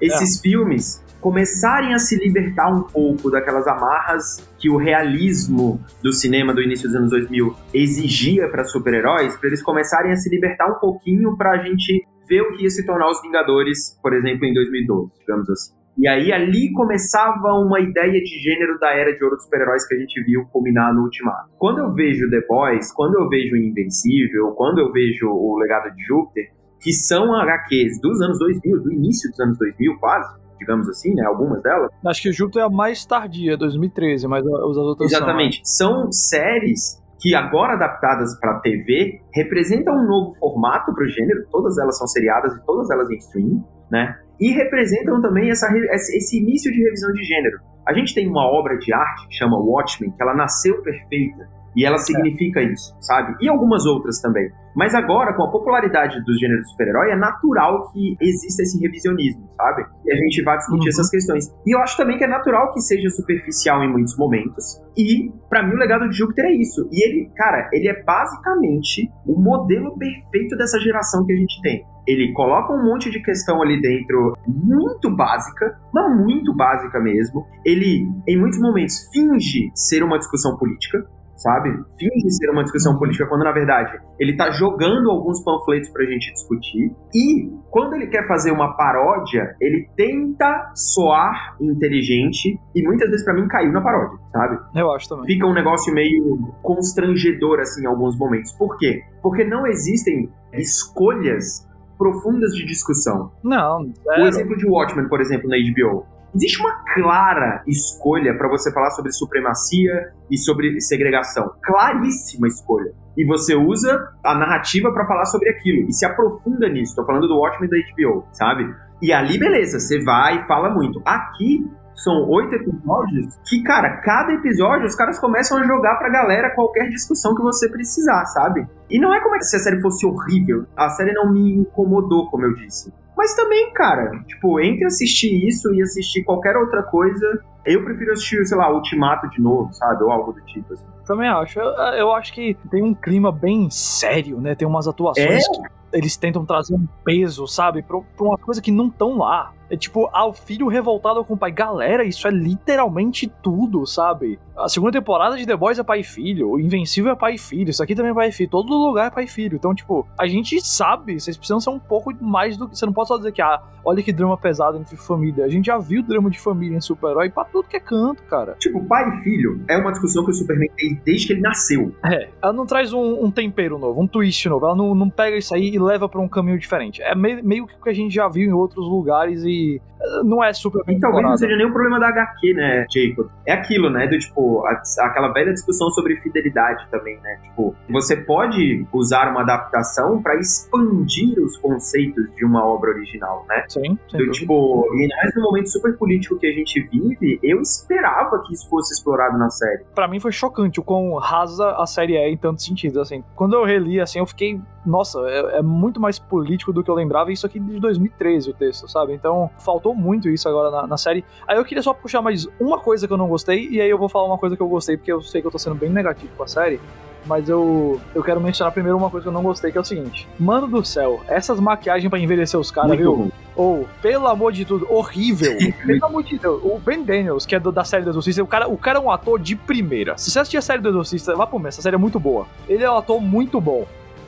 esses 0.00 0.38
é. 0.38 0.40
filmes 0.40 1.04
começarem 1.20 1.94
a 1.94 1.98
se 1.98 2.16
libertar 2.16 2.72
um 2.72 2.82
pouco 2.82 3.30
daquelas 3.30 3.66
amarras 3.66 4.48
que 4.58 4.70
o 4.70 4.76
realismo 4.76 5.80
do 6.02 6.12
cinema 6.12 6.54
do 6.54 6.62
início 6.62 6.88
dos 6.88 6.96
anos 6.96 7.10
2000 7.10 7.54
exigia 7.74 8.48
para 8.48 8.64
super-heróis, 8.64 9.36
para 9.36 9.48
eles 9.48 9.62
começarem 9.62 10.12
a 10.12 10.16
se 10.16 10.30
libertar 10.30 10.66
um 10.70 10.78
pouquinho 10.78 11.36
para 11.36 11.52
a 11.52 11.62
gente 11.62 12.06
ver 12.28 12.42
o 12.42 12.52
que 12.52 12.64
ia 12.64 12.70
se 12.70 12.84
tornar 12.84 13.10
os 13.10 13.20
Vingadores, 13.22 13.98
por 14.02 14.14
exemplo, 14.14 14.44
em 14.44 14.52
2012, 14.52 15.12
digamos 15.20 15.50
assim. 15.50 15.78
E 15.98 16.06
aí 16.06 16.32
ali 16.32 16.70
começava 16.72 17.54
uma 17.54 17.80
ideia 17.80 18.22
de 18.22 18.38
gênero 18.38 18.78
da 18.78 18.94
era 18.94 19.12
de 19.12 19.24
ouro 19.24 19.34
dos 19.34 19.44
super-heróis 19.46 19.84
que 19.84 19.94
a 19.96 19.98
gente 19.98 20.22
viu 20.22 20.44
culminar 20.52 20.94
no 20.94 21.02
Ultimato. 21.02 21.50
Quando 21.58 21.78
eu 21.78 21.92
vejo 21.92 22.30
The 22.30 22.42
Boys, 22.46 22.92
quando 22.92 23.18
eu 23.18 23.28
vejo 23.28 23.56
Invencível, 23.56 24.52
quando 24.52 24.78
eu 24.78 24.92
vejo 24.92 25.26
o 25.28 25.58
Legado 25.58 25.92
de 25.92 26.04
Júpiter, 26.04 26.52
que 26.80 26.92
são 26.92 27.34
HQs 27.34 28.00
dos 28.00 28.20
anos 28.20 28.38
2000, 28.38 28.80
do 28.80 28.92
início 28.92 29.28
dos 29.28 29.40
anos 29.40 29.58
2000 29.58 29.98
quase, 29.98 30.38
digamos 30.58 30.88
assim, 30.88 31.14
né? 31.14 31.24
Algumas 31.24 31.62
delas. 31.62 31.90
Acho 32.06 32.22
que 32.22 32.28
o 32.30 32.32
Júpiter 32.32 32.62
é 32.62 32.66
a 32.66 32.70
mais 32.70 33.04
tardia, 33.06 33.56
2013, 33.56 34.26
mas 34.26 34.44
as 34.46 34.76
outras 34.76 35.12
Exatamente. 35.12 35.60
São, 35.64 36.02
são 36.02 36.12
séries 36.12 37.02
que 37.20 37.34
agora 37.34 37.74
adaptadas 37.74 38.38
para 38.38 38.60
TV 38.60 39.20
representam 39.34 39.94
um 39.94 40.06
novo 40.06 40.34
formato 40.38 40.92
para 40.94 41.04
o 41.04 41.08
gênero, 41.08 41.44
todas 41.50 41.76
elas 41.78 41.98
são 41.98 42.06
seriadas 42.06 42.54
e 42.56 42.64
todas 42.64 42.90
elas 42.90 43.10
em 43.10 43.16
streaming, 43.16 43.64
né? 43.90 44.16
E 44.40 44.52
representam 44.52 45.20
também 45.20 45.50
essa, 45.50 45.66
esse 45.92 46.38
início 46.40 46.70
de 46.70 46.80
revisão 46.80 47.12
de 47.12 47.24
gênero. 47.24 47.58
A 47.86 47.92
gente 47.92 48.14
tem 48.14 48.28
uma 48.28 48.46
obra 48.46 48.78
de 48.78 48.92
arte 48.92 49.26
que 49.28 49.34
chama 49.34 49.58
Watchmen, 49.58 50.12
que 50.12 50.22
ela 50.22 50.34
nasceu 50.34 50.80
perfeita 50.82 51.48
e 51.76 51.84
ela 51.84 51.98
significa 51.98 52.62
isso, 52.62 52.96
sabe? 53.00 53.36
E 53.40 53.48
algumas 53.48 53.86
outras 53.86 54.20
também. 54.20 54.50
Mas 54.74 54.94
agora, 54.94 55.34
com 55.34 55.42
a 55.42 55.50
popularidade 55.50 56.22
dos 56.24 56.38
gêneros 56.38 56.70
super-herói, 56.70 57.10
é 57.10 57.16
natural 57.16 57.90
que 57.90 58.16
exista 58.20 58.62
esse 58.62 58.80
revisionismo, 58.80 59.48
sabe? 59.56 59.84
E 60.06 60.12
a 60.12 60.16
gente 60.16 60.42
vai 60.42 60.56
discutir 60.56 60.82
uhum. 60.82 60.88
essas 60.88 61.10
questões. 61.10 61.52
E 61.66 61.74
eu 61.74 61.80
acho 61.80 61.96
também 61.96 62.16
que 62.16 62.24
é 62.24 62.28
natural 62.28 62.72
que 62.72 62.80
seja 62.80 63.08
superficial 63.10 63.82
em 63.82 63.90
muitos 63.90 64.16
momentos. 64.16 64.80
E, 64.96 65.32
para 65.48 65.66
mim, 65.66 65.74
o 65.74 65.78
legado 65.78 66.08
de 66.08 66.16
Júpiter 66.16 66.44
é 66.44 66.52
isso. 66.52 66.88
E 66.92 67.04
ele, 67.04 67.30
cara, 67.34 67.68
ele 67.72 67.88
é 67.88 68.02
basicamente 68.04 69.10
o 69.26 69.40
modelo 69.40 69.98
perfeito 69.98 70.56
dessa 70.56 70.78
geração 70.78 71.24
que 71.26 71.32
a 71.32 71.36
gente 71.36 71.60
tem 71.60 71.84
ele 72.08 72.32
coloca 72.32 72.72
um 72.72 72.82
monte 72.82 73.10
de 73.10 73.20
questão 73.20 73.60
ali 73.60 73.78
dentro 73.82 74.34
muito 74.46 75.14
básica, 75.14 75.78
mas 75.92 76.16
muito 76.16 76.56
básica 76.56 76.98
mesmo. 76.98 77.46
Ele, 77.62 78.08
em 78.26 78.40
muitos 78.40 78.58
momentos, 78.58 79.06
finge 79.12 79.70
ser 79.74 80.02
uma 80.02 80.18
discussão 80.18 80.56
política, 80.56 81.06
sabe? 81.38 81.70
Finge 81.98 82.30
ser 82.30 82.50
uma 82.50 82.62
discussão 82.62 82.92
uhum. 82.92 82.98
política, 82.98 83.26
quando 83.26 83.44
na 83.44 83.52
verdade 83.52 83.98
ele 84.18 84.36
tá 84.36 84.50
jogando 84.50 85.10
alguns 85.10 85.42
panfletos 85.42 85.88
pra 85.90 86.04
gente 86.04 86.32
discutir. 86.32 86.92
E 87.14 87.50
quando 87.70 87.94
ele 87.94 88.08
quer 88.08 88.26
fazer 88.26 88.50
uma 88.50 88.76
paródia, 88.76 89.54
ele 89.60 89.88
tenta 89.96 90.72
soar 90.74 91.56
inteligente 91.60 92.58
e 92.74 92.82
muitas 92.82 93.08
vezes 93.08 93.24
para 93.24 93.34
mim 93.34 93.46
caiu 93.48 93.72
na 93.72 93.80
paródia, 93.80 94.18
sabe? 94.32 94.58
Eu 94.74 94.90
acho 94.92 95.08
também. 95.08 95.26
Fica 95.26 95.46
um 95.46 95.54
negócio 95.54 95.94
meio 95.94 96.52
constrangedor 96.62 97.60
assim 97.60 97.84
em 97.84 97.86
alguns 97.86 98.18
momentos. 98.18 98.52
Por 98.52 98.76
quê? 98.76 99.02
Porque 99.22 99.44
não 99.44 99.66
existem 99.66 100.28
escolhas 100.52 101.66
profundas 101.96 102.52
de 102.52 102.64
discussão. 102.64 103.30
Não, 103.42 103.84
zero. 103.84 104.22
O 104.22 104.26
exemplo 104.26 104.56
de 104.56 104.66
Watchmen, 104.66 105.08
por 105.08 105.20
exemplo, 105.20 105.48
na 105.48 105.56
HBO 105.56 106.17
Existe 106.34 106.60
uma 106.60 106.84
clara 106.94 107.62
escolha 107.66 108.36
para 108.36 108.48
você 108.48 108.72
falar 108.72 108.90
sobre 108.90 109.12
supremacia 109.12 110.12
e 110.30 110.36
sobre 110.36 110.80
segregação. 110.80 111.52
Claríssima 111.62 112.46
escolha. 112.46 112.92
E 113.16 113.24
você 113.24 113.54
usa 113.54 114.12
a 114.22 114.34
narrativa 114.34 114.92
para 114.92 115.06
falar 115.06 115.24
sobre 115.24 115.50
aquilo. 115.50 115.88
E 115.88 115.92
se 115.92 116.04
aprofunda 116.04 116.68
nisso. 116.68 116.94
Tô 116.94 117.04
falando 117.04 117.26
do 117.26 117.38
Watchmen 117.38 117.68
da 117.68 117.76
HBO, 117.76 118.26
sabe? 118.32 118.72
E 119.00 119.12
ali, 119.12 119.38
beleza, 119.38 119.80
você 119.80 120.02
vai 120.02 120.38
e 120.38 120.46
fala 120.46 120.70
muito. 120.70 121.00
Aqui, 121.04 121.66
são 121.98 122.28
oito 122.28 122.54
episódios 122.54 123.36
que, 123.44 123.62
cara, 123.62 123.98
cada 123.98 124.32
episódio 124.32 124.86
os 124.86 124.94
caras 124.94 125.18
começam 125.18 125.58
a 125.58 125.66
jogar 125.66 125.96
pra 125.96 126.08
galera 126.08 126.54
qualquer 126.54 126.88
discussão 126.88 127.34
que 127.34 127.42
você 127.42 127.68
precisar, 127.68 128.24
sabe? 128.26 128.66
E 128.88 128.98
não 128.98 129.12
é 129.12 129.20
como 129.20 129.40
se 129.42 129.56
a 129.56 129.58
série 129.58 129.80
fosse 129.80 130.06
horrível. 130.06 130.64
A 130.76 130.88
série 130.90 131.12
não 131.12 131.32
me 131.32 131.56
incomodou, 131.56 132.30
como 132.30 132.44
eu 132.44 132.54
disse. 132.54 132.92
Mas 133.16 133.34
também, 133.34 133.72
cara, 133.72 134.10
tipo, 134.28 134.60
entre 134.60 134.86
assistir 134.86 135.46
isso 135.46 135.74
e 135.74 135.82
assistir 135.82 136.22
qualquer 136.22 136.56
outra 136.56 136.84
coisa, 136.84 137.42
eu 137.66 137.84
prefiro 137.84 138.12
assistir, 138.12 138.44
sei 138.46 138.56
lá, 138.56 138.72
Ultimato 138.72 139.28
de 139.28 139.42
novo, 139.42 139.72
sabe? 139.72 140.04
Ou 140.04 140.12
algo 140.12 140.32
do 140.32 140.40
tipo, 140.42 140.72
assim. 140.72 140.86
Também 141.04 141.28
acho. 141.28 141.58
Eu, 141.58 141.66
eu 141.94 142.12
acho 142.12 142.32
que 142.32 142.56
tem 142.70 142.82
um 142.82 142.94
clima 142.94 143.32
bem 143.32 143.68
sério, 143.70 144.40
né? 144.40 144.54
Tem 144.54 144.68
umas 144.68 144.86
atuações 144.86 145.44
é? 145.44 145.50
que 145.50 145.98
eles 145.98 146.16
tentam 146.16 146.46
trazer 146.46 146.74
um 146.74 146.86
peso, 147.04 147.46
sabe? 147.48 147.82
Pra, 147.82 147.98
pra 148.00 148.24
uma 148.24 148.38
coisa 148.38 148.62
que 148.62 148.70
não 148.70 148.86
estão 148.86 149.18
lá. 149.18 149.52
É 149.70 149.76
tipo, 149.76 150.08
ah, 150.12 150.26
o 150.26 150.32
filho 150.32 150.66
revoltado 150.68 151.24
com 151.24 151.34
o 151.34 151.36
pai. 151.36 151.52
Galera, 151.52 152.04
isso 152.04 152.26
é 152.26 152.30
literalmente 152.30 153.30
tudo, 153.42 153.86
sabe? 153.86 154.38
A 154.56 154.68
segunda 154.68 154.92
temporada 154.92 155.36
de 155.36 155.46
The 155.46 155.56
Boys 155.56 155.78
é 155.78 155.84
pai 155.84 156.00
e 156.00 156.04
filho, 156.04 156.50
o 156.50 156.60
Invencível 156.60 157.12
é 157.12 157.14
pai 157.16 157.34
e 157.34 157.38
filho, 157.38 157.70
isso 157.70 157.82
aqui 157.82 157.94
também 157.94 158.10
é 158.10 158.14
pai 158.14 158.28
e 158.28 158.32
filho, 158.32 158.50
todo 158.50 158.72
lugar 158.72 159.06
é 159.06 159.10
pai 159.10 159.24
e 159.24 159.28
filho. 159.28 159.56
Então, 159.56 159.72
tipo, 159.72 160.06
a 160.18 160.26
gente 160.26 160.60
sabe, 160.60 161.20
vocês 161.20 161.36
precisam 161.36 161.60
ser 161.60 161.70
um 161.70 161.78
pouco 161.78 162.12
mais 162.20 162.56
do 162.56 162.68
que. 162.68 162.76
Você 162.76 162.84
não 162.84 162.92
pode 162.92 163.08
só 163.08 163.16
dizer 163.16 163.30
que, 163.30 163.40
ah, 163.40 163.62
olha 163.84 164.02
que 164.02 164.12
drama 164.12 164.36
pesado 164.36 164.76
entre 164.78 164.96
família. 164.96 165.44
A 165.44 165.48
gente 165.48 165.66
já 165.66 165.78
viu 165.78 166.02
drama 166.02 166.28
de 166.28 166.40
família 166.40 166.76
em 166.76 166.80
super-herói 166.80 167.30
pra 167.30 167.44
tudo 167.44 167.68
que 167.68 167.76
é 167.76 167.80
canto, 167.80 168.22
cara. 168.24 168.56
Tipo, 168.58 168.84
pai 168.84 169.08
e 169.08 169.22
filho 169.22 169.62
é 169.68 169.76
uma 169.76 169.92
discussão 169.92 170.24
que 170.24 170.30
o 170.30 170.34
Superman 170.34 170.70
tem 170.76 171.00
desde 171.04 171.28
que 171.28 171.32
ele 171.34 171.42
nasceu. 171.42 171.94
É, 172.04 172.28
ela 172.42 172.52
não 172.52 172.66
traz 172.66 172.92
um, 172.92 173.24
um 173.24 173.30
tempero 173.30 173.78
novo, 173.78 174.00
um 174.00 174.06
twist 174.06 174.48
novo, 174.48 174.66
ela 174.66 174.74
não, 174.74 174.94
não 174.94 175.08
pega 175.08 175.36
isso 175.36 175.54
aí 175.54 175.68
e 175.68 175.78
leva 175.78 176.08
pra 176.08 176.20
um 176.20 176.28
caminho 176.28 176.58
diferente. 176.58 177.00
É 177.00 177.14
meio, 177.14 177.44
meio 177.44 177.66
que 177.66 177.74
o 177.74 177.82
que 177.82 177.90
a 177.90 177.94
gente 177.94 178.12
já 178.12 178.28
viu 178.28 178.48
em 178.48 178.52
outros 178.52 178.88
lugares 178.88 179.44
e 179.44 179.57
eh, 179.58 179.80
não 180.24 180.42
é 180.42 180.52
super 180.52 180.84
bem 180.84 180.96
E 180.96 181.00
talvez 181.00 181.22
não 181.22 181.36
seja 181.36 181.56
nem 181.56 181.66
o 181.66 181.72
problema 181.72 181.98
da 181.98 182.08
HQ, 182.08 182.54
né, 182.54 182.86
Jacob? 182.90 183.28
É 183.46 183.52
aquilo, 183.52 183.90
né, 183.90 184.06
do 184.06 184.18
tipo, 184.18 184.64
a, 184.66 184.82
aquela 185.06 185.32
velha 185.32 185.52
discussão 185.52 185.90
sobre 185.90 186.16
fidelidade 186.16 186.86
também, 186.90 187.18
né? 187.22 187.38
Tipo, 187.42 187.74
você 187.88 188.16
pode 188.16 188.86
usar 188.92 189.30
uma 189.30 189.42
adaptação 189.42 190.22
pra 190.22 190.36
expandir 190.36 191.38
os 191.42 191.56
conceitos 191.56 192.30
de 192.34 192.44
uma 192.44 192.64
obra 192.64 192.90
original, 192.90 193.44
né? 193.48 193.64
Sim, 193.68 193.98
sem 194.10 194.18
Do, 194.18 194.30
tipo, 194.30 194.86
e 194.94 195.08
mais 195.08 195.34
no 195.34 195.42
momento 195.42 195.68
super 195.68 195.96
político 195.96 196.38
que 196.38 196.46
a 196.46 196.52
gente 196.52 196.80
vive, 196.82 197.38
eu 197.42 197.60
esperava 197.60 198.42
que 198.46 198.54
isso 198.54 198.68
fosse 198.68 198.92
explorado 198.92 199.38
na 199.38 199.50
série. 199.50 199.84
Pra 199.94 200.08
mim 200.08 200.20
foi 200.20 200.32
chocante 200.32 200.80
o 200.80 200.82
quão 200.82 201.14
rasa 201.14 201.76
a 201.76 201.86
série 201.86 202.16
é 202.16 202.30
em 202.30 202.36
tantos 202.36 202.64
sentidos, 202.64 202.98
assim. 202.98 203.22
Quando 203.34 203.54
eu 203.54 203.64
reli, 203.64 204.00
assim, 204.00 204.18
eu 204.18 204.26
fiquei, 204.26 204.60
nossa, 204.84 205.20
é, 205.28 205.58
é 205.58 205.62
muito 205.62 206.00
mais 206.00 206.18
político 206.18 206.72
do 206.72 206.82
que 206.82 206.90
eu 206.90 206.94
lembrava, 206.94 207.30
e 207.30 207.34
isso 207.34 207.46
aqui 207.46 207.58
de 207.58 207.80
2013 207.80 208.50
o 208.50 208.54
texto, 208.54 208.88
sabe? 208.88 209.12
Então, 209.12 209.50
faltou 209.58 209.87
muito 209.94 210.28
isso 210.28 210.48
agora 210.48 210.70
na, 210.70 210.86
na 210.86 210.96
série. 210.96 211.24
Aí 211.46 211.56
eu 211.56 211.64
queria 211.64 211.82
só 211.82 211.92
puxar 211.92 212.22
mais 212.22 212.46
uma 212.60 212.78
coisa 212.78 213.06
que 213.06 213.12
eu 213.12 213.16
não 213.18 213.28
gostei, 213.28 213.68
e 213.68 213.80
aí 213.80 213.88
eu 213.90 213.98
vou 213.98 214.08
falar 214.08 214.26
uma 214.26 214.38
coisa 214.38 214.56
que 214.56 214.62
eu 214.62 214.68
gostei, 214.68 214.96
porque 214.96 215.12
eu 215.12 215.22
sei 215.22 215.40
que 215.40 215.46
eu 215.46 215.50
tô 215.50 215.58
sendo 215.58 215.74
bem 215.76 215.90
negativo 215.90 216.30
com 216.36 216.42
a 216.42 216.48
série. 216.48 216.80
Mas 217.26 217.46
eu, 217.48 218.00
eu 218.14 218.22
quero 218.22 218.40
mencionar 218.40 218.72
primeiro 218.72 218.96
uma 218.96 219.10
coisa 219.10 219.24
que 219.24 219.28
eu 219.28 219.32
não 219.32 219.42
gostei, 219.42 219.70
que 219.70 219.76
é 219.76 219.80
o 219.80 219.84
seguinte. 219.84 220.26
Mano 220.38 220.66
do 220.66 220.82
céu, 220.82 221.20
essas 221.26 221.60
maquiagens 221.60 222.08
pra 222.08 222.18
envelhecer 222.18 222.58
os 222.58 222.70
caras, 222.70 222.96
viu? 222.96 223.12
ruim. 223.12 223.32
Ou, 223.54 223.86
pelo 224.00 224.28
amor 224.28 224.50
de 224.52 224.64
tudo, 224.64 224.86
horrível. 224.90 225.52
pelo 225.84 226.06
amor 226.06 226.22
de 226.22 226.38
Deus. 226.38 226.62
O 226.64 226.78
Ben 226.78 227.02
Daniels, 227.02 227.44
que 227.44 227.54
é 227.54 227.60
do- 227.60 227.72
da 227.72 227.84
série 227.84 228.04
do 228.04 228.10
Exorcista, 228.10 228.42
o 228.42 228.46
cara, 228.46 228.68
o 228.68 228.78
cara 228.78 228.98
é 228.98 229.02
um 229.02 229.10
ator 229.10 229.38
de 229.38 229.56
primeira. 229.56 230.16
Se 230.16 230.30
você 230.30 230.38
assistir 230.38 230.56
a 230.56 230.62
série 230.62 230.80
do 230.80 230.88
Exorcista, 230.88 231.34
vá 231.34 231.46
pro 231.46 231.66
essa 231.66 231.82
série 231.82 231.96
é 231.96 231.98
muito 231.98 232.18
boa. 232.18 232.46
Ele 232.66 232.82
é 232.84 232.90
um 232.90 232.96
ator 232.96 233.20
muito 233.20 233.60
bom. 233.60 233.84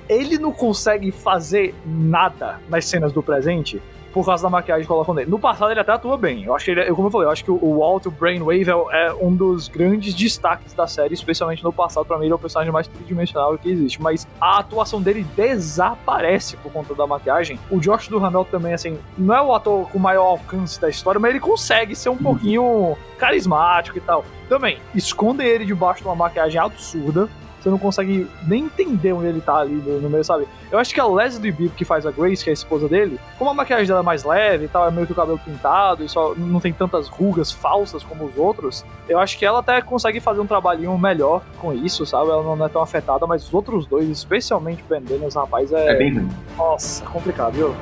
Ele 0.07 0.37
não 0.37 0.53
consegue 0.53 1.11
fazer 1.13 1.75
nada 1.87 2.61
nas 2.69 2.85
cenas 2.85 3.13
do 3.13 3.23
presente 3.23 3.81
por 4.13 4.25
causa 4.27 4.43
da 4.43 4.51
maquiagem 4.51 4.83
que 4.83 4.89
colocam 4.89 5.15
nele. 5.15 5.31
No 5.31 5.39
passado 5.39 5.71
ele 5.71 5.81
até 5.81 5.93
atua 5.93 6.17
bem. 6.17 6.45
Eu 6.45 6.55
acho 6.55 6.65
que 6.65 6.71
ele, 6.73 6.89
eu- 6.89 6.95
como 6.97 7.09
eu 7.09 7.13
falei, 7.13 7.27
eu 7.29 7.31
acho 7.33 7.45
que 7.45 7.51
o, 7.51 7.79
Walt, 7.79 8.07
o 8.07 8.11
Brainwave, 8.11 8.69
é, 8.69 9.07
é 9.07 9.13
um 9.21 9.35
dos 9.35 9.69
grandes 9.69 10.15
destaques 10.15 10.73
da 10.73 10.87
série, 10.87 11.15
especialmente 11.15 11.63
no 11.63 11.73
passado. 11.73 12.05
Pra 12.05 12.19
mim, 12.19 12.25
ele 12.25 12.33
é 12.33 12.37
o 12.37 12.39
personagem 12.39 12.73
mais 12.73 12.87
tridimensional 12.89 13.57
que 13.59 13.71
existe. 13.71 14.01
Mas 14.03 14.27
a 14.41 14.59
atuação 14.59 15.01
dele 15.01 15.25
desaparece 15.37 16.57
por 16.57 16.73
conta 16.73 16.95
da 16.95 17.07
maquiagem. 17.07 17.59
O 17.71 17.79
Josh 17.81 18.09
Duhamel 18.09 18.45
também, 18.45 18.73
assim, 18.75 18.99
não 19.17 19.35
é 19.35 19.41
o 19.43 19.55
ator 19.55 19.89
com 19.91 19.99
maior 19.99 20.25
alcance 20.27 20.81
da 20.81 20.89
história, 20.89 21.21
mas 21.21 21.31
ele 21.31 21.41
consegue 21.41 21.95
ser 21.95 22.09
um 22.09 22.17
pouquinho 22.17 22.97
carismático 23.19 23.97
e 23.99 24.01
tal. 24.01 24.25
Também, 24.49 24.79
escondem 24.95 25.47
ele 25.47 25.65
debaixo 25.65 26.03
de 26.03 26.09
uma 26.09 26.15
maquiagem 26.17 26.61
absurda. 26.61 27.29
Você 27.61 27.69
não 27.69 27.79
consegue 27.79 28.27
nem 28.47 28.65
entender 28.65 29.13
onde 29.13 29.27
ele 29.27 29.41
tá 29.41 29.59
ali 29.59 29.75
no, 29.75 30.09
meio, 30.09 30.25
sabe? 30.25 30.47
Eu 30.71 30.79
acho 30.79 30.95
que 30.95 31.01
a 31.01 31.07
Leslie 31.07 31.53
Bibb, 31.53 31.75
que 31.77 31.85
faz 31.85 32.07
a 32.07 32.11
Grace, 32.11 32.43
que 32.43 32.51
é 32.51 32.53
a 32.53 32.55
esposa 32.55 32.89
dele, 32.89 33.19
como 33.39 33.51
a 33.51 33.55
maquiagem 33.55 33.87
dela 33.87 34.01
é 34.01 34.03
mais 34.03 34.25
leve 34.25 34.65
e 34.65 34.69
tal, 34.69 34.87
é 34.87 34.91
meio 34.91 35.07
que 35.07 35.13
o 35.13 35.17
cabelo 35.17 35.39
pintado 35.39 36.05
e 36.05 36.09
só 36.09 36.35
não 36.35 36.61
tem 36.61 36.73
tantas 36.73 37.09
rugas 37.09 37.53
falsas 37.53 38.03
como 38.03 38.25
os 38.25 38.37
outros, 38.37 38.85
eu 39.09 39.19
acho 39.19 39.39
que 39.39 39.45
ela 39.45 39.59
até 39.59 39.81
consegue 39.83 40.21
fazer 40.21 40.41
um 40.41 40.47
trabalhinho 40.47 40.97
melhor 40.97 41.43
com 41.59 41.73
isso, 41.73 42.07
sabe? 42.07 42.31
Ela 42.31 42.43
não 42.43 42.65
é 42.65 42.69
tão 42.69 42.83
afetada, 42.83 43.27
mas 43.27 43.47
os 43.47 43.53
outros 43.53 43.87
dois, 43.87 44.09
especialmente 44.09 44.83
o 44.83 44.87
Ben 44.87 45.03
Daniels, 45.03 45.35
rapaz, 45.35 45.73
é. 45.73 45.89
É 45.89 45.95
bem 45.95 46.15
ruim. 46.15 46.29
Nossa, 46.57 47.05
complicado, 47.05 47.53
viu? 47.53 47.75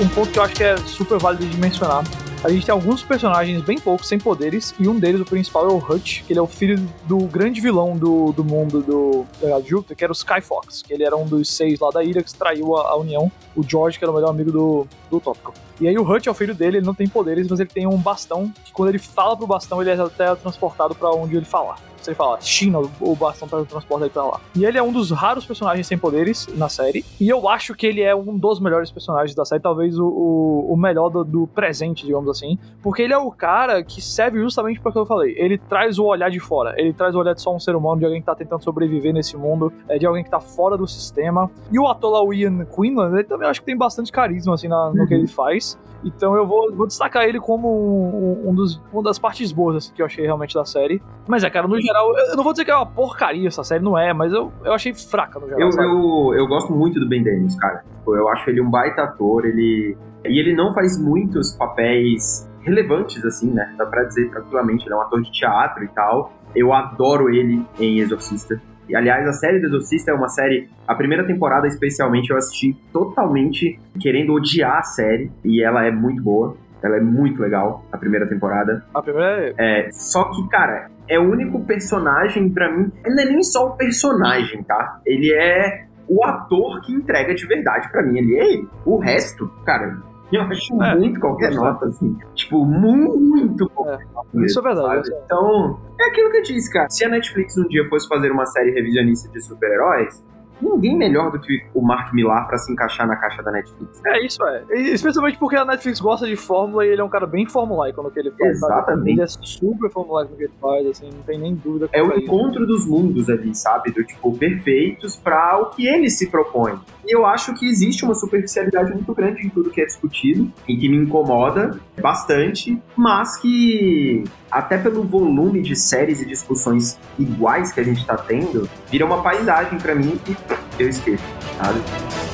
Um 0.00 0.08
ponto 0.08 0.30
que 0.30 0.38
eu 0.38 0.42
acho 0.42 0.54
que 0.54 0.62
é 0.62 0.76
super 0.76 1.18
válido 1.18 1.46
de 1.46 1.56
mencionar. 1.58 2.04
A 2.44 2.48
gente 2.50 2.64
tem 2.64 2.72
alguns 2.72 3.02
personagens 3.02 3.60
bem 3.62 3.78
poucos, 3.78 4.06
sem 4.06 4.16
poderes, 4.16 4.72
e 4.78 4.86
um 4.86 4.96
deles, 4.96 5.20
o 5.20 5.24
principal, 5.24 5.68
é 5.68 5.72
o 5.72 5.78
Hutch, 5.78 6.22
que 6.22 6.32
ele 6.32 6.38
é 6.38 6.42
o 6.42 6.46
filho 6.46 6.78
do 7.04 7.18
grande 7.18 7.60
vilão 7.60 7.96
do, 7.96 8.30
do 8.30 8.44
mundo 8.44 8.80
do 8.80 9.26
de 9.60 9.68
Júpiter, 9.68 9.96
que 9.96 10.04
era 10.04 10.12
o 10.12 10.14
Skyfox, 10.14 10.82
que 10.82 10.94
ele 10.94 11.02
era 11.02 11.16
um 11.16 11.26
dos 11.26 11.52
seis 11.52 11.80
lá 11.80 11.90
da 11.90 12.04
ilha 12.04 12.22
que 12.22 12.32
traiu 12.32 12.76
a, 12.76 12.90
a 12.90 12.96
União, 12.96 13.30
o 13.56 13.62
George, 13.64 13.98
que 13.98 14.04
era 14.04 14.12
o 14.12 14.14
melhor 14.14 14.30
amigo 14.30 14.52
do, 14.52 14.86
do 15.10 15.18
Tópico. 15.18 15.52
E 15.80 15.88
aí 15.88 15.98
o 15.98 16.08
Hutch 16.08 16.28
é 16.28 16.30
o 16.30 16.34
filho 16.34 16.54
dele, 16.54 16.76
ele 16.76 16.86
não 16.86 16.94
tem 16.94 17.08
poderes, 17.08 17.48
mas 17.48 17.58
ele 17.58 17.68
tem 17.68 17.86
um 17.88 17.96
bastão, 17.96 18.52
que 18.64 18.72
quando 18.72 18.90
ele 18.90 18.98
fala 18.98 19.36
pro 19.36 19.46
bastão, 19.46 19.82
ele 19.82 19.90
é 19.90 20.00
até 20.00 20.32
transportado 20.36 20.94
pra 20.94 21.10
onde 21.10 21.36
ele 21.36 21.44
falar. 21.44 21.76
Se 22.00 22.10
ele 22.10 22.14
falar 22.16 22.40
China, 22.40 22.80
o 23.00 23.14
bastão 23.16 23.48
tá 23.48 23.62
transporta 23.64 24.04
ele 24.06 24.12
pra 24.12 24.24
lá. 24.24 24.40
E 24.54 24.64
ele 24.64 24.78
é 24.78 24.82
um 24.82 24.92
dos 24.92 25.10
raros 25.10 25.44
personagens 25.44 25.86
sem 25.86 25.98
poderes 25.98 26.46
na 26.56 26.68
série. 26.68 27.04
E 27.20 27.28
eu 27.28 27.48
acho 27.48 27.74
que 27.74 27.86
ele 27.86 28.00
é 28.02 28.14
um 28.14 28.36
dos 28.38 28.60
melhores 28.60 28.90
personagens 28.90 29.34
da 29.34 29.44
série, 29.44 29.60
talvez 29.60 29.98
o, 29.98 30.06
o, 30.06 30.72
o 30.72 30.76
melhor 30.76 31.08
do, 31.10 31.24
do 31.24 31.46
presente, 31.46 32.06
digamos 32.06 32.28
assim. 32.30 32.58
Porque 32.82 33.02
ele 33.02 33.12
é 33.12 33.18
o 33.18 33.30
cara 33.30 33.82
que 33.82 34.00
serve 34.00 34.38
justamente 34.40 34.80
para 34.80 34.90
o 34.90 34.92
que 34.92 34.98
eu 34.98 35.06
falei. 35.06 35.34
Ele 35.36 35.58
traz 35.58 35.98
o 35.98 36.04
olhar 36.04 36.30
de 36.30 36.40
fora. 36.40 36.74
Ele 36.80 36.92
traz 36.92 37.14
o 37.14 37.18
olhar 37.18 37.34
de 37.34 37.42
só 37.42 37.54
um 37.54 37.60
ser 37.60 37.74
humano, 37.76 37.98
de 37.98 38.04
alguém 38.04 38.20
que 38.20 38.26
tá 38.26 38.34
tentando 38.34 38.62
sobreviver 38.62 39.12
nesse 39.12 39.36
mundo, 39.36 39.72
é, 39.88 39.98
de 39.98 40.06
alguém 40.06 40.22
que 40.24 40.30
tá 40.30 40.40
fora 40.40 40.76
do 40.76 40.86
sistema. 40.86 41.50
E 41.70 41.78
o 41.78 41.86
ator 41.88 42.10
lá, 42.12 42.22
o 42.22 42.32
Ian 42.32 42.64
Quinlan, 42.64 43.12
ele 43.14 43.24
também 43.24 43.48
acho 43.48 43.60
que 43.60 43.66
tem 43.66 43.76
bastante 43.76 44.10
carisma 44.12 44.54
assim 44.54 44.68
na- 44.68 44.90
no 44.92 45.06
que 45.06 45.14
ele 45.14 45.26
faz. 45.26 45.78
Então 46.04 46.36
eu 46.36 46.46
vou, 46.46 46.72
vou 46.72 46.86
destacar 46.86 47.24
ele 47.24 47.40
como 47.40 47.68
um, 47.68 48.50
um 48.50 48.54
dos, 48.54 48.80
uma 48.92 49.02
das 49.02 49.18
partes 49.18 49.50
boas 49.50 49.76
assim, 49.76 49.92
que 49.92 50.00
eu 50.00 50.06
achei 50.06 50.24
realmente 50.24 50.54
da 50.54 50.64
série. 50.64 51.02
Mas 51.26 51.42
é, 51.42 51.50
cara, 51.50 51.66
no 51.66 51.76
geral, 51.88 52.16
eu 52.16 52.36
não 52.36 52.44
vou 52.44 52.52
dizer 52.52 52.64
que 52.64 52.70
é 52.70 52.76
uma 52.76 52.86
porcaria 52.86 53.48
essa 53.48 53.64
série, 53.64 53.82
não 53.82 53.98
é, 53.98 54.12
mas 54.12 54.32
eu, 54.32 54.52
eu 54.64 54.72
achei 54.72 54.94
fraca 54.94 55.38
no 55.40 55.46
geral. 55.46 55.60
Eu, 55.60 55.72
sabe? 55.72 55.86
eu, 55.86 56.34
eu 56.34 56.46
gosto 56.46 56.72
muito 56.72 57.00
do 57.00 57.08
Ben 57.08 57.22
Daniels, 57.22 57.56
cara. 57.56 57.84
Tipo, 57.98 58.16
eu 58.16 58.28
acho 58.28 58.48
ele 58.50 58.60
um 58.60 58.70
baita 58.70 59.02
ator, 59.02 59.44
ele... 59.44 59.96
E 60.24 60.38
ele 60.38 60.54
não 60.54 60.74
faz 60.74 61.00
muitos 61.00 61.52
papéis 61.52 62.48
relevantes, 62.60 63.24
assim, 63.24 63.50
né? 63.50 63.74
Dá 63.78 63.86
pra 63.86 64.04
dizer 64.04 64.30
tranquilamente, 64.30 64.84
ele 64.84 64.94
é 64.94 64.96
um 64.96 65.00
ator 65.00 65.22
de 65.22 65.30
teatro 65.32 65.84
e 65.84 65.88
tal. 65.88 66.32
Eu 66.54 66.72
adoro 66.72 67.30
ele 67.30 67.64
em 67.78 67.98
Exorcista. 67.98 68.60
E, 68.88 68.96
aliás, 68.96 69.26
a 69.28 69.32
série 69.32 69.60
do 69.60 69.66
Exorcista 69.66 70.10
é 70.10 70.14
uma 70.14 70.28
série... 70.28 70.68
A 70.86 70.94
primeira 70.94 71.26
temporada, 71.26 71.66
especialmente, 71.66 72.30
eu 72.30 72.36
assisti 72.36 72.76
totalmente 72.92 73.78
querendo 74.00 74.32
odiar 74.32 74.78
a 74.78 74.82
série. 74.82 75.30
E 75.44 75.62
ela 75.62 75.84
é 75.84 75.90
muito 75.90 76.22
boa. 76.22 76.56
Ela 76.82 76.96
é 76.96 77.00
muito 77.00 77.40
legal, 77.42 77.84
a 77.92 77.98
primeira 77.98 78.28
temporada. 78.28 78.84
A 78.94 79.02
primeira 79.02 79.54
é. 79.56 79.86
É, 79.86 79.90
só 79.92 80.24
que, 80.30 80.48
cara, 80.48 80.90
é 81.08 81.18
o 81.18 81.30
único 81.30 81.64
personagem 81.64 82.48
pra 82.50 82.70
mim. 82.70 82.92
Ele 83.04 83.14
não 83.14 83.22
é 83.22 83.26
nem 83.26 83.42
só 83.42 83.66
o 83.68 83.76
personagem, 83.76 84.62
tá? 84.62 85.00
Ele 85.04 85.32
é 85.32 85.86
o 86.08 86.24
ator 86.24 86.80
que 86.82 86.92
entrega 86.92 87.34
de 87.34 87.46
verdade 87.46 87.90
pra 87.90 88.02
mim. 88.02 88.18
Ele 88.18 88.36
é 88.36 88.52
ele. 88.52 88.68
O 88.84 88.98
resto, 88.98 89.50
cara, 89.64 89.98
eu 90.32 90.42
acho 90.42 90.82
É, 90.82 90.94
muito 90.94 91.18
qualquer 91.20 91.52
nota, 91.52 91.86
assim. 91.86 92.16
Tipo, 92.34 92.64
muito 92.64 93.68
qualquer 93.70 94.06
nota. 94.12 94.28
Isso 94.44 94.58
é 94.60 94.62
verdade. 94.62 95.10
Então, 95.24 95.80
é 96.00 96.04
aquilo 96.08 96.30
que 96.30 96.36
eu 96.38 96.42
disse, 96.42 96.72
cara. 96.72 96.88
Se 96.90 97.04
a 97.04 97.08
Netflix 97.08 97.56
um 97.58 97.66
dia 97.66 97.86
fosse 97.88 98.06
fazer 98.08 98.30
uma 98.30 98.46
série 98.46 98.70
revisionista 98.70 99.30
de 99.30 99.40
super-heróis, 99.40 100.24
ninguém 100.60 100.96
melhor 100.96 101.30
do 101.30 101.40
que 101.40 101.64
o 101.74 101.82
Mark 101.82 102.12
Millar 102.12 102.46
pra 102.46 102.58
se 102.58 102.72
encaixar 102.72 103.06
na 103.06 103.16
caixa 103.16 103.42
da 103.42 103.50
Netflix. 103.50 104.00
É, 104.06 104.24
isso 104.24 104.44
é. 104.44 104.64
Especialmente 104.70 105.38
porque 105.38 105.56
a 105.56 105.64
Netflix 105.64 106.00
gosta 106.00 106.26
de 106.26 106.36
fórmula 106.36 106.84
e 106.86 106.90
ele 106.90 107.00
é 107.00 107.04
um 107.04 107.08
cara 107.08 107.26
bem 107.26 107.46
formulaico 107.46 108.02
no 108.02 108.10
que 108.10 108.18
ele 108.18 108.30
faz. 108.30 108.60
sabe? 108.60 108.72
Exatamente. 108.72 109.10
Ele 109.10 109.22
é 109.22 109.26
super 109.26 109.90
formulaico 109.90 110.32
no 110.32 110.36
que 110.38 110.44
ele 110.44 110.52
faz, 110.60 110.86
assim, 110.86 111.10
não 111.12 111.22
tem 111.22 111.38
nem 111.38 111.54
dúvida. 111.54 111.88
É 111.92 112.02
o 112.02 112.06
a 112.12 112.16
isso. 112.16 112.24
encontro 112.24 112.66
dos 112.66 112.86
mundos 112.86 113.28
ali, 113.28 113.54
sabe? 113.54 113.90
Do 113.92 114.04
tipo, 114.04 114.36
perfeitos 114.36 115.16
para 115.16 115.58
o 115.60 115.66
que 115.66 115.86
ele 115.86 116.10
se 116.10 116.30
propõe. 116.30 116.78
E 117.08 117.16
eu 117.16 117.24
acho 117.24 117.54
que 117.54 117.66
existe 117.66 118.04
uma 118.04 118.14
superficialidade 118.14 118.92
muito 118.92 119.14
grande 119.14 119.46
em 119.46 119.48
tudo 119.48 119.70
que 119.70 119.80
é 119.80 119.86
discutido 119.86 120.52
e 120.68 120.76
que 120.76 120.90
me 120.90 120.98
incomoda 120.98 121.80
bastante, 121.98 122.78
mas 122.94 123.38
que 123.38 124.24
até 124.50 124.76
pelo 124.76 125.02
volume 125.04 125.62
de 125.62 125.74
séries 125.74 126.20
e 126.20 126.26
discussões 126.26 126.98
iguais 127.18 127.72
que 127.72 127.80
a 127.80 127.82
gente 127.82 128.04
tá 128.04 128.14
tendo, 128.14 128.68
vira 128.90 129.06
uma 129.06 129.22
paisagem 129.22 129.78
para 129.78 129.94
mim 129.94 130.20
e 130.28 130.36
eu 130.78 130.90
esqueço, 130.90 131.24
sabe? 131.56 132.27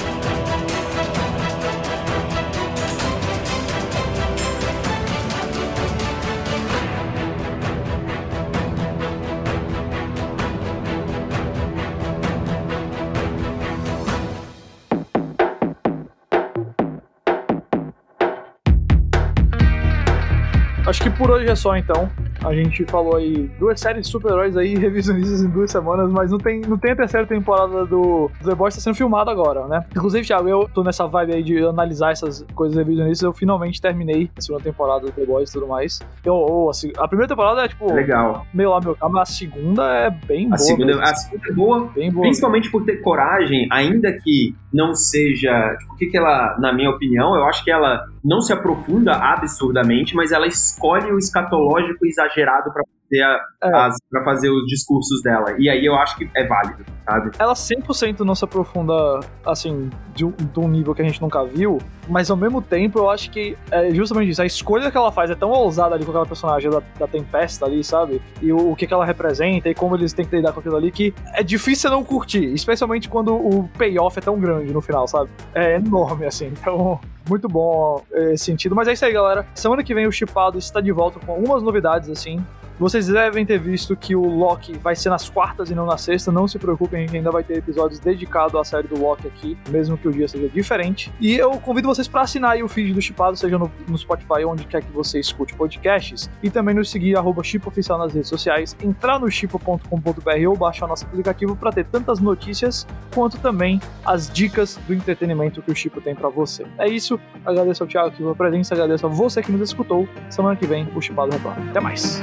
Por 21.24 21.30
hoje 21.30 21.48
é 21.48 21.54
só 21.54 21.74
então. 21.74 22.10
A 22.44 22.54
gente 22.54 22.84
falou 22.84 23.16
aí 23.16 23.50
duas 23.58 23.80
séries 23.80 24.06
de 24.06 24.12
super-heróis 24.12 24.54
aí, 24.58 24.74
revisionistas 24.76 25.42
em 25.42 25.48
duas 25.48 25.70
semanas, 25.70 26.12
mas 26.12 26.30
não 26.30 26.36
tem, 26.36 26.60
não 26.60 26.76
tem 26.76 26.92
a 26.92 26.96
terceira 26.96 27.26
temporada 27.26 27.86
do, 27.86 28.30
The 28.44 28.54
Boys 28.54 28.74
tá 28.74 28.82
sendo 28.82 28.94
filmado 28.94 29.30
agora, 29.30 29.66
né? 29.66 29.86
Inclusive, 29.90 30.26
Thiago, 30.26 30.46
eu 30.46 30.68
tô 30.68 30.84
nessa 30.84 31.06
vibe 31.06 31.32
aí 31.32 31.42
de 31.42 31.64
analisar 31.64 32.12
essas 32.12 32.44
coisas 32.54 32.76
revisionistas. 32.76 33.22
Eu 33.22 33.32
finalmente 33.32 33.80
terminei 33.80 34.30
a 34.36 34.40
segunda 34.42 34.62
temporada 34.62 35.06
do 35.06 35.12
The 35.12 35.24
Boys 35.24 35.48
e 35.48 35.52
tudo 35.54 35.66
mais. 35.66 35.98
Eu, 36.22 36.34
eu, 36.34 36.70
a, 36.70 37.04
a, 37.04 37.08
primeira 37.08 37.28
temporada 37.28 37.64
é 37.64 37.68
tipo. 37.68 37.90
Legal. 37.90 38.46
Meio 38.52 38.68
lá, 38.68 38.80
meu 38.80 38.94
cá, 38.94 39.08
mas 39.08 39.30
a 39.30 39.32
segunda 39.32 39.82
é 39.96 40.10
bem 40.10 40.46
a 40.46 40.48
boa. 40.48 40.58
Segunda, 40.58 41.02
a 41.02 41.14
segunda 41.14 41.48
é 41.48 41.52
boa, 41.52 41.90
bem 41.94 42.12
boa. 42.12 42.22
Principalmente 42.24 42.70
por 42.70 42.84
ter 42.84 43.00
coragem, 43.00 43.66
ainda 43.72 44.12
que 44.22 44.54
não 44.70 44.94
seja. 44.94 45.74
Tipo, 45.78 45.94
o 45.94 45.96
que, 45.96 46.06
que 46.06 46.18
ela, 46.18 46.58
na 46.58 46.70
minha 46.70 46.90
opinião, 46.90 47.34
eu 47.34 47.46
acho 47.46 47.64
que 47.64 47.70
ela 47.70 48.04
não 48.24 48.40
se 48.40 48.52
aprofunda 48.52 49.12
absurdamente, 49.12 50.14
mas 50.14 50.32
ela 50.32 50.46
escolhe 50.46 51.12
o 51.12 51.18
escatológico 51.18 52.06
exagerado 52.06 52.72
para 52.72 52.82
fazer, 53.20 53.96
é. 53.96 54.10
pra 54.10 54.24
fazer 54.24 54.50
os 54.50 54.66
discursos 54.66 55.22
dela. 55.22 55.54
E 55.58 55.68
aí 55.68 55.84
eu 55.84 55.94
acho 55.94 56.16
que 56.16 56.28
é 56.34 56.46
válido, 56.46 56.84
sabe? 57.04 57.30
Ela 57.38 57.54
100% 57.54 58.20
não 58.20 58.34
se 58.34 58.44
aprofunda, 58.44 59.20
assim, 59.44 59.90
de 60.14 60.24
um, 60.24 60.30
de 60.30 60.60
um, 60.60 60.68
nível 60.68 60.94
que 60.94 61.02
a 61.02 61.04
gente 61.04 61.20
nunca 61.20 61.44
viu, 61.44 61.78
mas 62.08 62.30
ao 62.30 62.36
mesmo 62.36 62.60
tempo 62.60 62.98
eu 62.98 63.10
acho 63.10 63.30
que 63.30 63.56
é 63.70 63.90
justamente 63.94 64.30
isso. 64.30 64.42
A 64.42 64.46
escolha 64.46 64.90
que 64.90 64.96
ela 64.96 65.12
faz 65.12 65.30
é 65.30 65.34
tão 65.34 65.50
ousada 65.50 65.94
ali 65.94 66.04
com 66.04 66.10
aquela 66.10 66.26
personagem 66.26 66.70
da, 66.70 66.82
da 66.98 67.06
Tempesta 67.06 67.66
ali, 67.66 67.82
sabe? 67.82 68.20
E 68.40 68.52
o, 68.52 68.72
o 68.72 68.76
que, 68.76 68.86
que 68.86 68.94
ela 68.94 69.04
representa 69.04 69.68
e 69.68 69.74
como 69.74 69.96
eles 69.96 70.12
têm 70.12 70.24
que 70.24 70.34
lidar 70.34 70.52
com 70.52 70.60
aquilo 70.60 70.76
ali, 70.76 70.90
que 70.90 71.14
é 71.32 71.42
difícil 71.42 71.90
não 71.90 72.04
curtir, 72.04 72.52
especialmente 72.52 73.08
quando 73.08 73.34
o 73.34 73.68
payoff 73.76 74.18
é 74.18 74.22
tão 74.22 74.38
grande 74.38 74.72
no 74.72 74.80
final, 74.80 75.06
sabe? 75.06 75.30
É 75.54 75.76
enorme, 75.76 76.26
assim. 76.26 76.52
Então, 76.64 77.00
muito 77.28 77.48
bom 77.48 78.02
esse 78.12 78.44
sentido. 78.44 78.74
Mas 78.74 78.88
é 78.88 78.92
isso 78.92 79.04
aí, 79.04 79.12
galera. 79.12 79.46
Semana 79.54 79.82
que 79.82 79.94
vem 79.94 80.06
o 80.06 80.12
Chipado 80.12 80.58
está 80.58 80.80
de 80.80 80.92
volta 80.92 81.18
com 81.18 81.32
algumas 81.32 81.62
novidades, 81.62 82.08
assim. 82.08 82.44
Vocês 82.78 83.06
devem 83.06 83.46
ter 83.46 83.58
visto 83.58 83.96
que 83.96 84.16
o 84.16 84.22
Loki 84.22 84.72
vai 84.78 84.96
ser 84.96 85.08
nas 85.08 85.28
quartas 85.28 85.70
e 85.70 85.74
não 85.74 85.86
na 85.86 85.96
sexta. 85.96 86.32
Não 86.32 86.48
se 86.48 86.58
preocupem, 86.58 87.00
a 87.00 87.06
gente 87.06 87.16
ainda 87.16 87.30
vai 87.30 87.44
ter 87.44 87.58
episódios 87.58 88.00
dedicados 88.00 88.54
à 88.54 88.64
série 88.64 88.88
do 88.88 89.00
Loki 89.00 89.28
aqui, 89.28 89.56
mesmo 89.68 89.96
que 89.96 90.08
o 90.08 90.12
dia 90.12 90.26
seja 90.26 90.48
diferente. 90.48 91.12
E 91.20 91.34
eu 91.34 91.52
convido 91.60 91.88
vocês 91.88 92.08
para 92.08 92.22
assinar 92.22 92.60
o 92.62 92.68
feed 92.68 92.92
do 92.92 93.00
Chipado, 93.00 93.36
seja 93.36 93.58
no, 93.58 93.70
no, 93.88 93.96
Spotify, 93.96 94.44
onde 94.44 94.64
quer 94.64 94.82
que 94.82 94.90
você 94.92 95.18
escute 95.18 95.54
podcasts, 95.54 96.30
e 96.42 96.50
também 96.50 96.74
nos 96.74 96.90
seguir, 96.90 97.16
arroba 97.16 97.42
Oficial 97.66 97.98
nas 97.98 98.12
redes 98.12 98.28
sociais, 98.28 98.76
entrar 98.82 99.18
no 99.18 99.30
chipo.com.br 99.30 100.48
ou 100.48 100.56
baixar 100.56 100.86
nosso 100.86 101.04
aplicativo 101.04 101.54
para 101.54 101.70
ter 101.70 101.84
tantas 101.84 102.20
notícias 102.20 102.86
quanto 103.14 103.38
também 103.38 103.80
as 104.04 104.30
dicas 104.30 104.78
do 104.86 104.94
entretenimento 104.94 105.62
que 105.62 105.70
o 105.70 105.74
Chipo 105.74 106.00
tem 106.00 106.14
para 106.14 106.28
você. 106.28 106.66
É 106.78 106.88
isso, 106.88 107.18
agradeço 107.44 107.82
ao 107.82 107.88
Thiago 107.88 108.16
pela 108.16 108.34
presença, 108.34 108.74
agradeço 108.74 109.06
a 109.06 109.08
você 109.08 109.42
que 109.42 109.52
nos 109.52 109.60
escutou. 109.60 110.08
Semana 110.30 110.56
que 110.56 110.66
vem 110.66 110.88
o 110.94 111.00
Chipado 111.00 111.32
retorna. 111.32 111.70
Até 111.70 111.80
mais! 111.80 112.22